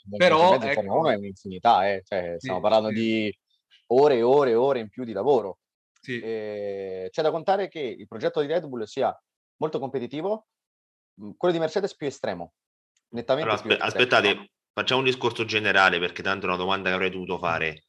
No, 0.05 0.17
Però 0.17 0.61
ecco, 0.61 1.09
è 1.09 1.15
un'infinità, 1.15 1.89
eh. 1.89 2.03
cioè, 2.05 2.35
stiamo 2.39 2.57
sì, 2.57 2.63
parlando 2.63 2.89
sì. 2.89 2.95
di 2.95 3.39
ore 3.89 4.17
e 4.17 4.23
ore 4.23 4.51
e 4.51 4.55
ore 4.55 4.81
in 4.81 4.89
più 4.89 5.05
di 5.05 5.13
lavoro. 5.13 5.59
Sì. 6.01 6.21
Eh, 6.21 7.09
c'è 7.11 7.23
da 7.23 7.31
contare 7.31 7.69
che 7.69 7.81
il 7.81 8.09
progetto 8.09 8.41
di 8.41 8.49
Red 8.49 8.67
Bull 8.67 8.83
sia 8.85 9.17
molto 9.59 9.79
competitivo, 9.79 10.49
quello 11.37 11.55
di 11.55 11.61
Mercedes 11.61 11.95
più 11.95 12.09
estremo, 12.09 12.55
nettamente 13.11 13.49
allora, 13.49 13.63
più 13.63 13.73
aspe- 13.73 13.85
estremo. 13.85 14.05
Aspettate, 14.05 14.51
facciamo 14.73 15.01
un 15.01 15.07
discorso 15.07 15.45
generale 15.45 16.01
perché 16.01 16.23
tanto 16.23 16.47
è 16.47 16.49
una 16.49 16.59
domanda 16.59 16.89
che 16.89 16.95
avrei 16.97 17.11
dovuto 17.11 17.39
fare. 17.39 17.85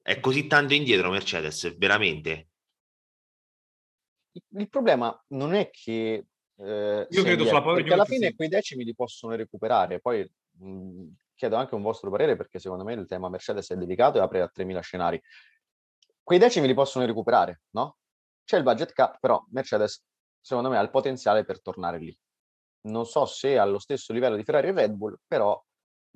È 0.00 0.20
così 0.20 0.46
tanto 0.46 0.72
indietro 0.72 1.10
Mercedes, 1.10 1.76
veramente? 1.76 2.48
Il 4.52 4.68
problema 4.70 5.24
non 5.28 5.52
è 5.52 5.68
che 5.68 6.24
eh, 6.60 7.06
io 7.08 7.22
credo 7.22 7.44
sulla 7.44 7.62
Power 7.62 7.76
perché 7.76 7.92
alla 7.92 8.04
fine 8.04 8.28
sì. 8.28 8.34
quei 8.34 8.48
decimi 8.48 8.84
li 8.84 8.94
possono 8.94 9.34
recuperare. 9.34 10.00
Poi 10.00 10.28
mh, 10.58 11.06
chiedo 11.34 11.56
anche 11.56 11.74
un 11.74 11.82
vostro 11.82 12.10
parere 12.10 12.36
perché 12.36 12.58
secondo 12.58 12.84
me 12.84 12.94
il 12.94 13.06
tema 13.06 13.28
Mercedes 13.28 13.70
è 13.70 13.76
delicato 13.76 14.18
e 14.18 14.20
apre 14.20 14.40
a 14.40 14.50
3.000 14.54 14.80
scenari. 14.80 15.22
Quei 16.22 16.38
decimi 16.38 16.66
li 16.66 16.74
possono 16.74 17.06
recuperare, 17.06 17.62
no? 17.70 17.98
C'è 18.44 18.56
il 18.56 18.64
budget 18.64 18.92
cap, 18.92 19.18
però 19.20 19.42
Mercedes 19.50 20.04
secondo 20.40 20.68
me 20.68 20.78
ha 20.78 20.82
il 20.82 20.90
potenziale 20.90 21.44
per 21.44 21.62
tornare 21.62 21.98
lì. 21.98 22.18
Non 22.88 23.06
so 23.06 23.24
se 23.24 23.56
allo 23.56 23.78
stesso 23.78 24.12
livello 24.12 24.36
di 24.36 24.44
Ferrari 24.44 24.68
e 24.68 24.72
Red 24.72 24.92
Bull, 24.92 25.16
però 25.26 25.62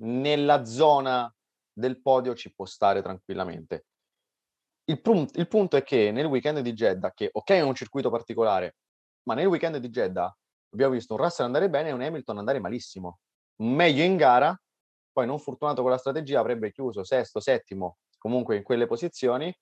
nella 0.01 0.65
zona 0.65 1.33
del 1.71 2.01
podio 2.01 2.35
ci 2.35 2.53
può 2.53 2.65
stare 2.65 3.01
tranquillamente. 3.01 3.85
Il, 4.85 5.01
punt- 5.01 5.37
il 5.37 5.47
punto 5.47 5.77
è 5.77 5.83
che 5.83 6.11
nel 6.11 6.25
weekend 6.25 6.59
di 6.59 6.73
Jeddah, 6.73 7.13
che 7.13 7.29
ok 7.31 7.49
è 7.51 7.61
un 7.61 7.73
circuito 7.73 8.09
particolare, 8.09 8.75
ma 9.23 9.33
nel 9.33 9.47
weekend 9.47 9.77
di 9.77 9.89
Jeddah 9.89 10.35
abbiamo 10.73 10.93
visto 10.93 11.13
un 11.13 11.21
Russell 11.21 11.45
andare 11.45 11.69
bene 11.69 11.89
e 11.89 11.91
un 11.91 12.01
Hamilton 12.01 12.37
andare 12.37 12.59
malissimo. 12.59 13.19
Meglio 13.57 14.03
in 14.03 14.17
gara, 14.17 14.59
poi 15.11 15.25
non 15.25 15.39
fortunato 15.39 15.81
con 15.81 15.91
la 15.91 15.97
strategia, 15.97 16.39
avrebbe 16.39 16.71
chiuso 16.71 17.03
sesto, 17.03 17.39
settimo, 17.39 17.97
comunque 18.17 18.55
in 18.55 18.63
quelle 18.63 18.87
posizioni, 18.87 19.55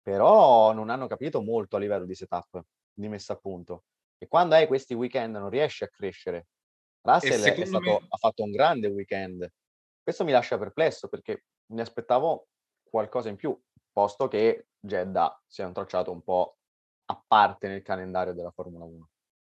però 0.00 0.72
non 0.72 0.88
hanno 0.88 1.06
capito 1.06 1.42
molto 1.42 1.76
a 1.76 1.78
livello 1.78 2.04
di 2.04 2.14
setup, 2.14 2.62
di 2.92 3.08
messa 3.08 3.34
a 3.34 3.36
punto. 3.36 3.84
E 4.18 4.28
quando 4.28 4.54
hai 4.54 4.66
questi 4.66 4.94
weekend 4.94 5.36
non 5.36 5.50
riesci 5.50 5.84
a 5.84 5.88
crescere. 5.88 6.46
Russell 7.02 7.64
stato, 7.64 7.80
me... 7.80 8.06
ha 8.08 8.16
fatto 8.16 8.42
un 8.42 8.50
grande 8.50 8.88
weekend. 8.88 9.48
Questo 10.02 10.24
mi 10.24 10.32
lascia 10.32 10.58
perplesso 10.58 11.08
perché 11.08 11.44
mi 11.72 11.80
aspettavo 11.80 12.48
qualcosa 12.88 13.28
in 13.28 13.36
più, 13.36 13.60
posto 13.92 14.28
che 14.28 14.68
Jeddah 14.78 15.42
sia 15.46 15.66
un 15.66 15.72
tracciato 15.72 16.12
un 16.12 16.22
po' 16.22 16.55
a 17.06 17.22
parte 17.26 17.68
nel 17.68 17.82
calendario 17.82 18.34
della 18.34 18.50
Formula 18.50 18.84
1. 18.84 19.08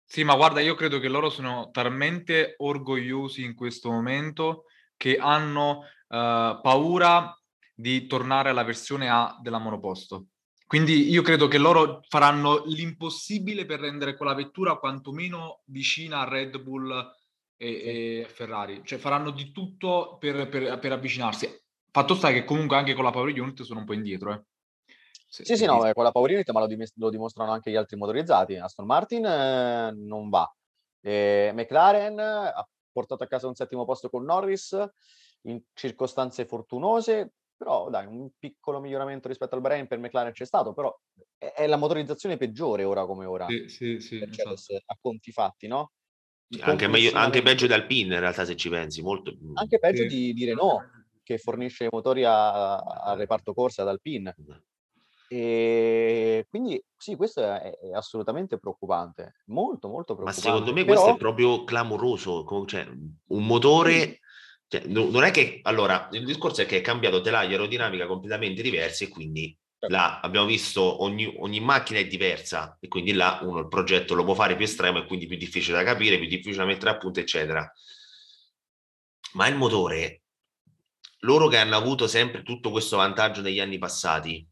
Sì, 0.05 0.23
ma 0.23 0.35
guarda, 0.35 0.59
io 0.59 0.75
credo 0.75 0.99
che 0.99 1.07
loro 1.07 1.29
sono 1.29 1.69
talmente 1.71 2.55
orgogliosi 2.57 3.43
in 3.43 3.55
questo 3.55 3.89
momento 3.89 4.65
che 4.95 5.17
hanno 5.17 5.79
uh, 5.79 6.61
paura 6.61 7.35
di 7.73 8.05
tornare 8.05 8.49
alla 8.49 8.63
versione 8.63 9.09
A 9.09 9.37
della 9.41 9.57
monoposto. 9.57 10.27
Quindi 10.67 11.09
io 11.09 11.21
credo 11.21 11.47
che 11.47 11.57
loro 11.57 12.01
faranno 12.07 12.63
l'impossibile 12.65 13.65
per 13.65 13.79
rendere 13.79 14.15
quella 14.15 14.33
vettura 14.33 14.77
quantomeno 14.77 15.61
vicina 15.65 16.21
a 16.21 16.29
Red 16.29 16.59
Bull 16.61 16.91
e, 17.57 17.67
e 18.21 18.27
Ferrari. 18.27 18.81
Cioè 18.83 18.97
faranno 18.97 19.31
di 19.31 19.51
tutto 19.51 20.17
per, 20.19 20.47
per, 20.47 20.79
per, 20.79 20.91
avvicinarsi. 20.91 21.49
Fatto 21.91 22.15
sta 22.15 22.31
che 22.31 22.43
comunque 22.43 22.75
anche 22.75 22.93
con 22.93 23.03
la 23.03 23.11
Power 23.11 23.39
Unit 23.39 23.61
sono 23.61 23.79
un 23.81 23.85
po' 23.85 23.93
indietro. 23.93 24.33
Eh. 24.33 24.41
Se, 25.33 25.43
sì, 25.45 25.57
sì, 25.57 25.65
no, 25.65 25.79
con 25.93 26.03
la 26.03 26.11
Power 26.11 26.29
Unit, 26.29 26.51
ma 26.51 26.59
lo, 26.59 26.67
dim- 26.67 26.85
lo, 26.97 27.09
dimostrano 27.09 27.51
anche 27.51 27.71
gli 27.71 27.75
altri 27.75 27.97
motorizzati. 27.97 28.55
Aston 28.55 28.85
Martin 28.85 29.25
eh, 29.25 29.91
non 29.91 30.29
va. 30.29 30.47
E 31.01 31.49
McLaren 31.55 32.19
ha 32.19 32.69
portato 32.91 33.23
a 33.23 33.27
casa 33.27 33.47
un 33.47 33.55
settimo 33.55 33.83
posto 33.83 34.11
con 34.11 34.25
Norris 34.25 34.77
in 35.47 35.59
circostanze 35.73 36.45
fortunose, 36.45 37.31
però 37.57 37.89
dai, 37.89 38.05
un 38.05 38.29
piccolo 38.37 38.79
miglioramento 38.79 39.27
rispetto 39.27 39.55
al 39.55 39.61
Bahrain 39.61 39.87
per 39.87 39.97
McLaren 39.97 40.33
c'è 40.33 40.45
stato, 40.45 40.71
però 40.71 40.95
è, 41.39 41.51
è 41.51 41.65
la 41.65 41.77
motorizzazione 41.77 42.37
peggiore 42.37 42.83
ora 42.83 43.07
come 43.07 43.25
ora. 43.25 43.47
Sì, 43.47 43.67
sì, 43.69 43.99
sì. 43.99 44.21
Esatto. 44.21 44.83
A 44.85 44.97
conti 45.01 45.31
fatti, 45.31 45.65
no? 45.65 45.93
Anche, 46.59 46.87
meglio, 46.87 47.17
anche, 47.17 47.41
peggio 47.41 47.65
di 47.65 47.73
Alpine 47.73 48.13
in 48.13 48.19
realtà 48.19 48.45
se 48.45 48.55
ci 48.55 48.69
pensi, 48.69 49.01
molto. 49.01 49.35
Anche 49.55 49.79
peggio 49.79 50.03
sì. 50.03 50.07
di, 50.09 50.33
di, 50.33 50.45
Renault 50.45 50.91
che 51.23 51.39
fornisce 51.39 51.85
i 51.85 51.89
motori 51.89 52.23
al 52.23 53.17
reparto 53.17 53.55
corsa 53.55 53.81
ad 53.81 53.87
Alpine. 53.87 54.35
E 55.33 56.45
quindi 56.47 56.79
sì, 56.95 57.15
questo 57.15 57.41
è, 57.41 57.75
è, 57.79 57.91
assolutamente 57.93 58.59
preoccupante, 58.59 59.37
molto 59.45 59.87
molto 59.87 60.13
preoccupante. 60.13 60.47
Ma 60.47 60.53
secondo 60.53 60.73
me 60.73 60.85
Però... 60.85 60.93
questo 60.93 61.15
è 61.15 61.17
proprio 61.17 61.63
clamoroso, 61.63 62.45
cioè 62.67 62.87
un 62.87 63.45
motore 63.47 64.19
cioè, 64.67 64.83
non 64.85 65.23
è 65.23 65.31
che, 65.31 65.59
allora, 65.63 66.07
il 66.11 66.23
discorso 66.23 66.61
è 66.61 66.67
che 66.67 66.77
è 66.77 66.81
cambiato 66.81 67.21
telaio 67.21 67.49
aerodinamica 67.49 68.05
completamente 68.05 68.61
diversi 68.61 69.05
e 69.05 69.07
quindi 69.07 69.57
certo. 69.79 69.95
là 69.95 70.19
abbiamo 70.19 70.45
visto 70.45 71.01
ogni, 71.01 71.33
ogni, 71.39 71.59
macchina 71.59 71.97
è 71.97 72.05
diversa 72.05 72.77
e 72.79 72.87
quindi 72.87 73.13
là 73.13 73.39
uno 73.41 73.59
il 73.61 73.67
progetto 73.67 74.13
lo 74.13 74.23
può 74.23 74.35
fare 74.35 74.55
più 74.55 74.65
estremo 74.65 74.99
e 74.99 75.05
quindi 75.05 75.25
più 75.25 75.37
difficile 75.37 75.77
da 75.77 75.83
capire, 75.83 76.19
più 76.19 76.27
difficile 76.27 76.57
da 76.57 76.65
mettere 76.65 76.91
a 76.91 76.97
punto, 76.97 77.19
eccetera. 77.19 77.71
Ma 79.33 79.47
il 79.47 79.55
motore, 79.55 80.21
loro 81.21 81.47
che 81.47 81.57
hanno 81.57 81.75
avuto 81.75 82.05
sempre 82.05 82.43
tutto 82.43 82.69
questo 82.69 82.97
vantaggio 82.97 83.41
negli 83.41 83.59
anni 83.59 83.79
passati, 83.79 84.47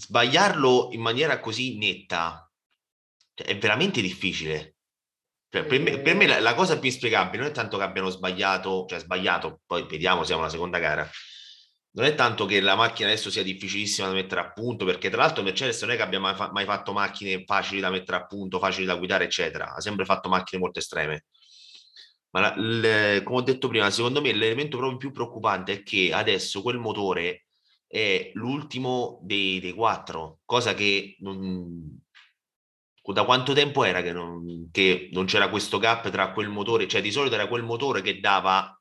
sbagliarlo 0.00 0.88
in 0.92 1.00
maniera 1.00 1.40
così 1.40 1.76
netta 1.76 2.50
cioè, 3.34 3.46
è 3.46 3.58
veramente 3.58 4.00
difficile. 4.00 4.76
Cioè, 5.50 5.64
per, 5.64 5.80
me, 5.80 5.98
per 6.00 6.14
me 6.14 6.26
la, 6.26 6.40
la, 6.40 6.54
cosa 6.54 6.78
più 6.78 6.88
inspiegabile 6.88 7.42
non 7.42 7.50
è 7.50 7.54
tanto 7.54 7.76
che 7.76 7.82
abbiano 7.82 8.08
sbagliato, 8.08 8.86
cioè 8.88 8.98
sbagliato, 8.98 9.60
poi 9.66 9.86
vediamo, 9.88 10.24
siamo 10.24 10.42
alla 10.42 10.50
seconda 10.50 10.78
gara. 10.78 11.08
Non 11.92 12.06
è 12.06 12.14
tanto 12.14 12.46
che 12.46 12.60
la 12.60 12.76
macchina 12.76 13.08
adesso 13.08 13.30
sia 13.30 13.42
difficilissima 13.42 14.06
da 14.06 14.14
mettere 14.14 14.40
a 14.40 14.52
punto, 14.52 14.84
perché 14.84 15.10
tra 15.10 15.22
l'altro 15.22 15.42
Mercedes 15.42 15.80
non 15.82 15.90
è 15.90 15.96
che 15.96 16.02
abbia 16.02 16.20
mai, 16.20 16.34
fa- 16.34 16.50
mai 16.52 16.64
fatto 16.64 16.92
macchine 16.92 17.42
facili 17.44 17.80
da 17.80 17.90
mettere 17.90 18.18
a 18.18 18.26
punto, 18.26 18.58
facili 18.60 18.86
da 18.86 18.94
guidare, 18.94 19.24
eccetera. 19.24 19.74
Ha 19.74 19.80
sempre 19.80 20.04
fatto 20.04 20.28
macchine 20.28 20.60
molto 20.60 20.78
estreme. 20.78 21.24
Ma 22.30 22.40
la, 22.40 22.54
le, 22.56 23.22
come 23.24 23.38
ho 23.38 23.42
detto 23.42 23.68
prima, 23.68 23.90
secondo 23.90 24.20
me 24.20 24.32
l'elemento 24.32 24.76
proprio 24.76 24.98
più 24.98 25.10
preoccupante 25.10 25.72
è 25.72 25.82
che 25.82 26.10
adesso 26.12 26.62
quel 26.62 26.78
motore 26.78 27.46
è 27.90 28.30
l'ultimo 28.34 29.18
dei, 29.22 29.58
dei 29.58 29.72
quattro, 29.72 30.38
cosa 30.44 30.74
che 30.74 31.16
non, 31.18 32.00
da 33.02 33.24
quanto 33.24 33.52
tempo 33.52 33.82
era 33.82 34.00
che 34.00 34.12
non, 34.12 34.68
che 34.70 35.08
non, 35.12 35.24
c'era 35.24 35.50
questo 35.50 35.78
gap 35.78 36.08
tra 36.08 36.30
quel 36.32 36.48
motore? 36.48 36.86
Cioè, 36.86 37.00
di 37.00 37.10
solito 37.10 37.34
era 37.34 37.48
quel 37.48 37.64
motore 37.64 38.00
che 38.00 38.20
dava 38.20 38.72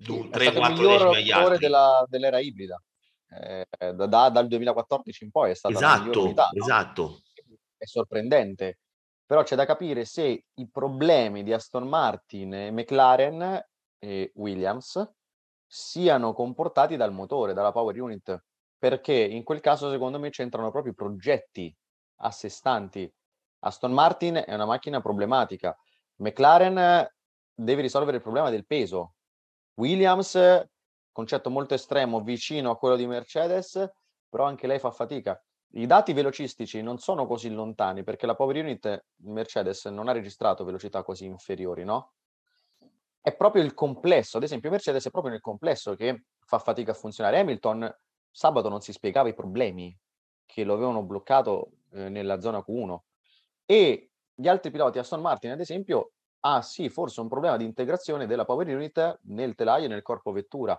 3-4 0.00 0.30
decimi 0.30 1.16
agli 1.16 1.30
altri. 1.30 1.58
Della, 1.58 2.06
dell'era 2.08 2.40
ibrida. 2.40 2.82
Eh, 3.28 3.66
da, 3.92 4.06
da, 4.06 4.30
dal 4.30 4.48
2014 4.48 5.24
in 5.24 5.30
poi 5.30 5.50
è 5.50 5.54
stata 5.54 5.74
esatto, 5.74 6.24
unità, 6.24 6.48
no? 6.50 6.64
esatto. 6.64 7.20
È 7.76 7.84
sorprendente. 7.84 8.78
Però 9.26 9.42
c'è 9.42 9.54
da 9.54 9.66
capire 9.66 10.06
se 10.06 10.44
i 10.54 10.68
problemi 10.70 11.42
di 11.42 11.52
Aston 11.52 11.86
Martin, 11.86 12.70
McLaren 12.72 13.62
e 13.98 14.32
Williams 14.36 15.12
siano 15.74 16.32
comportati 16.32 16.96
dal 16.96 17.12
motore, 17.12 17.52
dalla 17.52 17.72
power 17.72 18.00
unit, 18.00 18.44
perché 18.78 19.12
in 19.12 19.42
quel 19.42 19.58
caso 19.58 19.90
secondo 19.90 20.20
me 20.20 20.30
c'entrano 20.30 20.70
proprio 20.70 20.92
i 20.92 20.94
progetti 20.94 21.74
a 22.18 22.30
sé 22.30 22.48
stanti 22.48 23.12
Aston 23.58 23.92
Martin 23.92 24.42
è 24.46 24.54
una 24.54 24.66
macchina 24.66 25.00
problematica. 25.00 25.76
McLaren 26.16 27.08
deve 27.54 27.82
risolvere 27.82 28.18
il 28.18 28.22
problema 28.22 28.50
del 28.50 28.66
peso. 28.66 29.14
Williams, 29.76 30.38
concetto 31.10 31.50
molto 31.50 31.74
estremo, 31.74 32.20
vicino 32.20 32.70
a 32.70 32.76
quello 32.76 32.94
di 32.94 33.06
Mercedes, 33.06 33.90
però 34.28 34.44
anche 34.44 34.66
lei 34.66 34.78
fa 34.78 34.90
fatica. 34.90 35.42
I 35.76 35.86
dati 35.86 36.12
velocistici 36.12 36.82
non 36.82 36.98
sono 36.98 37.26
così 37.26 37.50
lontani 37.50 38.04
perché 38.04 38.26
la 38.26 38.36
Power 38.36 38.56
Unit 38.56 39.06
Mercedes 39.22 39.86
non 39.86 40.08
ha 40.08 40.12
registrato 40.12 40.62
velocità 40.62 41.02
così 41.02 41.24
inferiori, 41.24 41.84
no? 41.84 42.12
È 43.26 43.34
proprio 43.34 43.62
il 43.62 43.72
complesso, 43.72 44.36
ad 44.36 44.42
esempio 44.42 44.68
Mercedes 44.68 45.06
è 45.06 45.10
proprio 45.10 45.32
nel 45.32 45.40
complesso 45.40 45.94
che 45.94 46.24
fa 46.44 46.58
fatica 46.58 46.90
a 46.90 46.94
funzionare. 46.94 47.38
Hamilton 47.38 47.90
sabato 48.30 48.68
non 48.68 48.82
si 48.82 48.92
spiegava 48.92 49.30
i 49.30 49.34
problemi 49.34 49.98
che 50.44 50.62
lo 50.62 50.74
avevano 50.74 51.02
bloccato 51.04 51.70
eh, 51.92 52.10
nella 52.10 52.38
zona 52.38 52.58
Q1 52.58 52.98
e 53.64 54.10
gli 54.34 54.46
altri 54.46 54.70
piloti 54.70 54.98
Aston 54.98 55.22
Martin, 55.22 55.52
ad 55.52 55.60
esempio, 55.60 56.12
ha 56.40 56.60
sì, 56.60 56.90
forse 56.90 57.22
un 57.22 57.28
problema 57.28 57.56
di 57.56 57.64
integrazione 57.64 58.26
della 58.26 58.44
power 58.44 58.68
unit 58.68 59.20
nel 59.22 59.54
telaio 59.54 59.86
e 59.86 59.88
nel 59.88 60.02
corpo 60.02 60.30
vettura. 60.30 60.78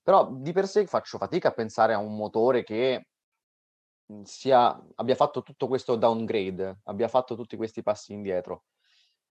Però 0.00 0.30
di 0.30 0.52
per 0.52 0.68
sé 0.68 0.86
faccio 0.86 1.18
fatica 1.18 1.48
a 1.48 1.52
pensare 1.54 1.92
a 1.92 1.98
un 1.98 2.14
motore 2.14 2.62
che 2.62 3.08
mhmm, 4.06 4.22
sia, 4.22 4.80
abbia 4.94 5.14
fatto 5.16 5.42
tutto 5.42 5.66
questo 5.66 5.96
downgrade, 5.96 6.82
abbia 6.84 7.08
fatto 7.08 7.34
tutti 7.34 7.56
questi 7.56 7.82
passi 7.82 8.12
indietro. 8.12 8.64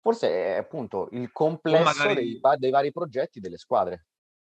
Forse 0.01 0.30
è 0.30 0.58
appunto 0.58 1.10
il 1.12 1.32
complesso 1.32 1.84
magari, 1.84 2.16
dei, 2.16 2.39
dei, 2.58 2.72
vari 2.72 2.92
progetti 2.92 3.39
delle 3.39 3.58
squadre. 3.58 4.06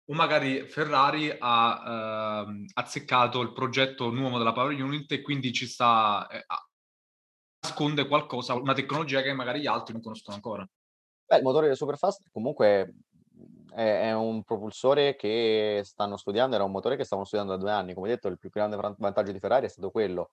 O 0.05 0.13
magari 0.13 0.67
Ferrari 0.67 1.35
ha 1.37 2.45
eh, 2.47 2.65
azzeccato 2.73 3.41
il 3.41 3.53
progetto 3.53 4.09
nuovo 4.09 4.37
della 4.37 4.53
Power 4.53 4.81
Unit 4.81 5.11
e 5.11 5.21
quindi 5.21 5.51
ci 5.51 5.67
sta, 5.67 6.27
eh, 6.27 6.45
nasconde 7.61 8.07
qualcosa, 8.07 8.55
una 8.55 8.73
tecnologia 8.73 9.21
che 9.21 9.33
magari 9.33 9.61
gli 9.61 9.67
altri 9.67 9.93
non 9.93 10.01
conoscono 10.01 10.35
ancora. 10.35 10.67
Beh, 11.25 11.37
il 11.37 11.43
motore 11.43 11.67
del 11.67 11.75
Superfast 11.75 12.29
comunque 12.31 12.95
è, 13.73 14.09
è, 14.09 14.13
un 14.13 14.43
propulsore 14.43 15.15
che 15.15 15.81
stanno 15.85 16.17
studiando, 16.17 16.55
era 16.55 16.65
un 16.65 16.71
motore 16.71 16.97
che 16.97 17.03
stavano 17.03 17.27
studiando 17.27 17.55
da 17.55 17.61
due 17.61 17.71
anni. 17.71 17.93
Come 17.93 18.09
detto, 18.09 18.27
il 18.27 18.37
più 18.37 18.49
grande 18.49 18.75
vantaggio 18.75 19.31
di 19.31 19.39
Ferrari 19.39 19.65
è 19.65 19.69
stato 19.69 19.91
quello. 19.91 20.31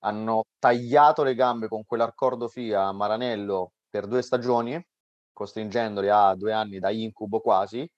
Hanno 0.00 0.44
tagliato 0.58 1.22
le 1.22 1.34
gambe 1.34 1.68
con 1.68 1.84
quell'accordo 1.84 2.48
FIA 2.48 2.84
a 2.84 2.92
Maranello 2.92 3.72
per 3.88 4.06
due 4.06 4.22
stagioni, 4.22 4.80
costringendoli 5.32 6.08
a 6.08 6.34
due 6.34 6.52
anni 6.52 6.78
da 6.78 6.90
incubo 6.90 7.40
quasi, 7.40 7.88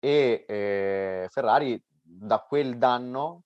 e 0.00 0.44
eh, 0.46 1.26
Ferrari 1.30 1.80
da 2.00 2.38
quel 2.40 2.78
danno 2.78 3.42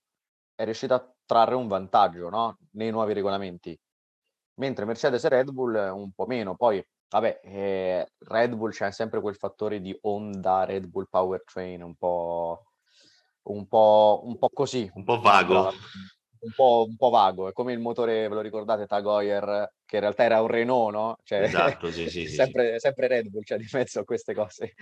è 0.55 0.65
riuscita 0.65 0.97
a 0.97 1.15
trarre 1.25 1.55
un 1.55 1.67
vantaggio 1.69 2.29
no? 2.29 2.59
nei 2.73 2.91
nuovi 2.91 3.13
regolamenti, 3.15 3.79
mentre 4.55 4.85
Mercedes 4.85 5.25
e 5.25 5.29
Red 5.29 5.51
Bull 5.51 5.75
un 5.75 6.13
po' 6.13 6.27
meno. 6.27 6.55
Poi 6.57 6.85
Vabbè, 7.13 7.41
eh, 7.43 8.13
Red 8.21 8.55
Bull 8.55 8.71
c'è 8.71 8.91
sempre 8.91 9.21
quel 9.21 9.37
fattore 9.37 9.83
di 9.83 9.95
Honda, 10.01 10.65
Red 10.65 10.87
Bull 10.87 11.09
Powertrain, 11.11 11.83
un 11.83 11.95
po', 11.95 12.73
un 13.43 13.69
po', 13.69 14.23
un 14.25 14.39
po 14.39 14.49
così. 14.49 14.91
Un 14.95 15.05
po' 15.05 15.21
vago. 15.21 15.73
Un 16.43 16.53
po', 16.57 16.87
un 16.89 16.97
po', 16.97 17.09
vago, 17.09 17.49
è 17.49 17.53
come 17.53 17.73
il 17.73 17.79
motore, 17.79 18.27
ve 18.27 18.35
lo 18.35 18.41
ricordate, 18.41 18.87
Tagoyer, 18.87 19.75
che 19.85 19.97
in 19.97 20.03
realtà 20.03 20.25
era 20.25 20.41
un 20.41 20.49
Renault, 20.49 20.93
no? 20.93 21.17
Cioè, 21.23 21.43
esatto, 21.43 21.89
sì, 21.93 22.09
sì, 22.11 22.27
sempre, 22.27 22.73
sì. 22.73 22.79
sempre 22.81 23.07
Red 23.07 23.29
Bull 23.29 23.45
cioè, 23.45 23.59
di 23.59 23.69
mezzo 23.73 24.01
a 24.01 24.05
queste 24.05 24.35
cose. 24.35 24.75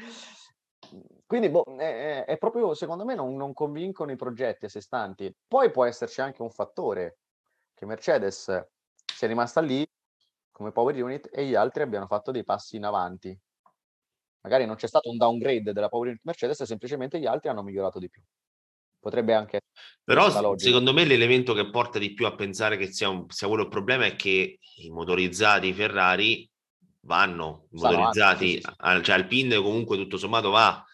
Quindi 1.27 1.51
boh, 1.51 1.65
è, 1.77 2.25
è, 2.25 2.39
proprio, 2.39 2.73
secondo 2.75 3.05
me, 3.05 3.15
non, 3.15 3.37
non 3.37 3.53
convincono 3.53 4.11
i 4.11 4.17
progetti 4.17 4.65
a 4.65 4.69
sé 4.69 4.81
stanti. 4.81 5.33
Poi 5.47 5.71
può 5.71 5.85
esserci 5.85 6.23
anche 6.23 6.41
un 6.41 6.51
fattore 6.51 7.19
che 7.75 7.85
Mercedes 7.85 8.67
sia 9.05 9.29
rimasta 9.29 9.61
lì 9.61 9.87
come 10.51 10.73
power 10.73 11.03
unit 11.03 11.29
e 11.31 11.45
gli 11.45 11.55
altri 11.55 11.83
abbiano 11.83 12.07
fatto 12.07 12.31
dei 12.31 12.45
passi 12.45 12.77
in 12.77 12.85
avanti. 12.85 13.39
Magari 14.43 14.65
non 14.65 14.77
c'è 14.77 14.89
stato 14.89 15.11
un 15.11 15.19
downgrade 15.19 15.73
della 15.73 15.89
power 15.89 16.09
unit 16.09 16.23
Mercedes, 16.25 16.63
semplicemente 16.63 17.19
gli 17.19 17.27
altri 17.27 17.51
hanno 17.51 17.63
migliorato 17.63 17.99
di 17.99 18.09
più. 18.09 18.23
Potrebbe 19.01 19.33
anche 19.33 19.63
Però 20.05 20.57
secondo 20.57 20.93
me 20.93 21.05
l'elemento 21.05 21.55
che 21.55 21.71
porta 21.71 21.99
di 21.99 22.13
più 22.13 22.27
a 22.27 22.35
pensare 22.35 22.77
che 22.77 22.93
sia, 22.93 23.09
un, 23.09 23.25
sia 23.29 23.49
quello 23.49 23.63
il 23.63 23.69
problema 23.69 24.05
è 24.05 24.15
che 24.15 24.59
i 24.77 24.91
motorizzati 24.91 25.73
Ferrari 25.73 26.49
vanno 27.03 27.67
motorizzati, 27.71 28.47
sì, 28.47 28.61
sì, 28.61 28.61
sì. 28.61 29.03
cioè 29.03 29.15
Alpine 29.15 29.57
comunque 29.57 29.97
tutto 29.97 30.19
sommato 30.19 30.51
va, 30.51 30.85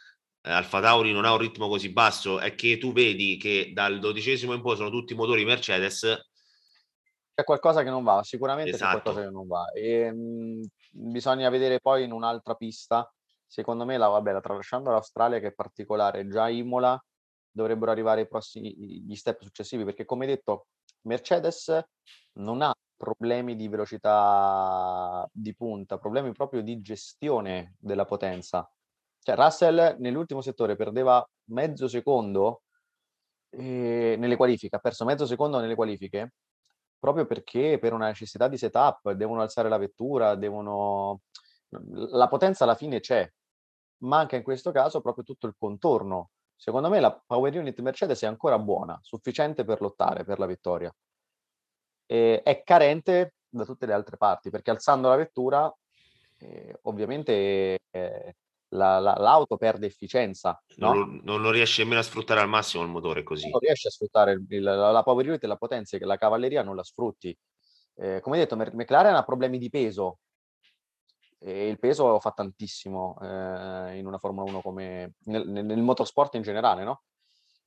eh, 0.42 0.52
Alfa 0.52 0.80
Tauri 0.80 1.10
non 1.10 1.24
ha 1.24 1.32
un 1.32 1.38
ritmo 1.38 1.66
così 1.66 1.90
basso, 1.90 2.38
è 2.38 2.54
che 2.54 2.78
tu 2.78 2.92
vedi 2.92 3.36
che 3.36 3.72
dal 3.74 3.98
dodicesimo 3.98 4.52
in 4.52 4.62
poi 4.62 4.76
sono 4.76 4.90
tutti 4.90 5.14
motori 5.14 5.44
Mercedes 5.44 6.26
c'è 7.36 7.44
qualcosa 7.44 7.82
che 7.82 7.90
non 7.90 8.02
va, 8.02 8.22
sicuramente 8.22 8.70
esatto. 8.70 8.96
c'è 8.96 9.02
qualcosa 9.02 9.26
che 9.26 9.30
non 9.30 9.46
va. 9.46 9.70
E, 9.70 10.10
mh, 10.10 10.16
mhmm, 10.16 10.62
bisogna 10.90 11.50
vedere 11.50 11.80
poi 11.80 12.04
in 12.04 12.12
un'altra 12.12 12.54
pista. 12.54 13.12
Secondo 13.46 13.84
me, 13.84 13.98
la, 13.98 14.08
vabbè, 14.08 14.32
la, 14.32 14.40
tralasciando 14.40 14.90
l'Australia, 14.90 15.38
che 15.38 15.48
è 15.48 15.52
particolare, 15.52 16.26
già 16.28 16.48
Imola 16.48 16.98
dovrebbero 17.56 17.90
arrivare 17.90 18.22
i 18.22 18.28
prossimi, 18.28 18.74
gli 18.76 19.14
step 19.14 19.42
successivi, 19.42 19.84
perché 19.84 20.04
come 20.04 20.26
detto, 20.26 20.66
Mercedes 21.02 21.84
non 22.34 22.60
ha 22.62 22.74
problemi 22.96 23.56
di 23.56 23.68
velocità 23.68 25.26
di 25.32 25.54
punta, 25.54 25.98
problemi 25.98 26.32
proprio 26.32 26.62
di 26.62 26.80
gestione 26.80 27.74
della 27.78 28.04
potenza. 28.04 28.70
Cioè, 29.20 29.34
Russell 29.34 29.96
nell'ultimo 29.98 30.40
settore 30.40 30.76
perdeva 30.76 31.26
mezzo 31.50 31.88
secondo 31.88 32.62
eh, 33.50 34.16
nelle 34.18 34.36
qualifiche, 34.36 34.76
ha 34.76 34.78
perso 34.78 35.04
mezzo 35.04 35.26
secondo 35.26 35.58
nelle 35.58 35.74
qualifiche 35.74 36.32
proprio 36.98 37.26
perché 37.26 37.78
per 37.78 37.92
una 37.92 38.06
necessità 38.06 38.48
di 38.48 38.56
setup 38.56 39.12
devono 39.12 39.40
alzare 39.40 39.68
la 39.68 39.78
vettura, 39.78 40.34
devono... 40.34 41.20
La 41.68 42.28
potenza 42.28 42.64
alla 42.64 42.74
fine 42.74 43.00
c'è, 43.00 43.28
manca 43.98 44.36
in 44.36 44.42
questo 44.42 44.70
caso 44.72 45.00
proprio 45.00 45.24
tutto 45.24 45.46
il 45.46 45.54
contorno. 45.58 46.30
Secondo 46.56 46.88
me 46.88 47.00
la 47.00 47.22
power 47.24 47.56
unit 47.56 47.78
Mercedes 47.80 48.22
è 48.22 48.26
ancora 48.26 48.58
buona, 48.58 48.98
sufficiente 49.02 49.64
per 49.64 49.80
lottare 49.80 50.24
per 50.24 50.38
la 50.38 50.46
vittoria. 50.46 50.94
E 52.06 52.42
è 52.42 52.62
carente 52.62 53.34
da 53.48 53.64
tutte 53.64 53.86
le 53.86 53.92
altre 53.92 54.16
parti, 54.16 54.50
perché 54.50 54.70
alzando 54.70 55.08
la 55.08 55.16
vettura, 55.16 55.72
eh, 56.38 56.78
ovviamente 56.82 57.80
eh, 57.90 58.36
la, 58.68 58.98
la, 58.98 59.14
l'auto 59.18 59.56
perde 59.56 59.86
efficienza. 59.86 60.60
No? 60.76 60.94
Non, 60.94 61.20
non, 61.22 61.42
lo 61.42 61.50
riesce 61.50 61.82
nemmeno 61.82 62.00
a 62.00 62.04
sfruttare 62.04 62.40
al 62.40 62.48
massimo 62.48 62.82
il 62.82 62.88
motore 62.88 63.22
così. 63.22 63.48
Non 63.48 63.60
riesce 63.60 63.88
a 63.88 63.90
sfruttare 63.90 64.32
il, 64.48 64.62
la, 64.62 64.90
la 64.90 65.02
power 65.02 65.26
unit 65.26 65.44
e 65.44 65.46
la 65.46 65.56
potenza 65.56 65.98
che 65.98 66.04
la 66.04 66.16
cavalleria 66.16 66.62
non 66.62 66.76
la 66.76 66.84
sfrutti. 66.84 67.36
Eh, 67.98 68.20
come 68.20 68.38
detto, 68.38 68.56
McLaren 68.56 69.14
ha 69.14 69.24
problemi 69.24 69.58
di 69.58 69.70
peso 69.70 70.18
e 71.38 71.68
il 71.68 71.78
peso 71.78 72.18
fa 72.18 72.30
tantissimo 72.30 73.16
eh, 73.20 73.98
in 73.98 74.06
una 74.06 74.18
Formula 74.18 74.50
1 74.50 74.60
come 74.60 75.14
nel, 75.24 75.46
nel, 75.48 75.82
motorsport 75.82 76.34
in 76.34 76.42
generale, 76.42 76.84
no? 76.84 77.02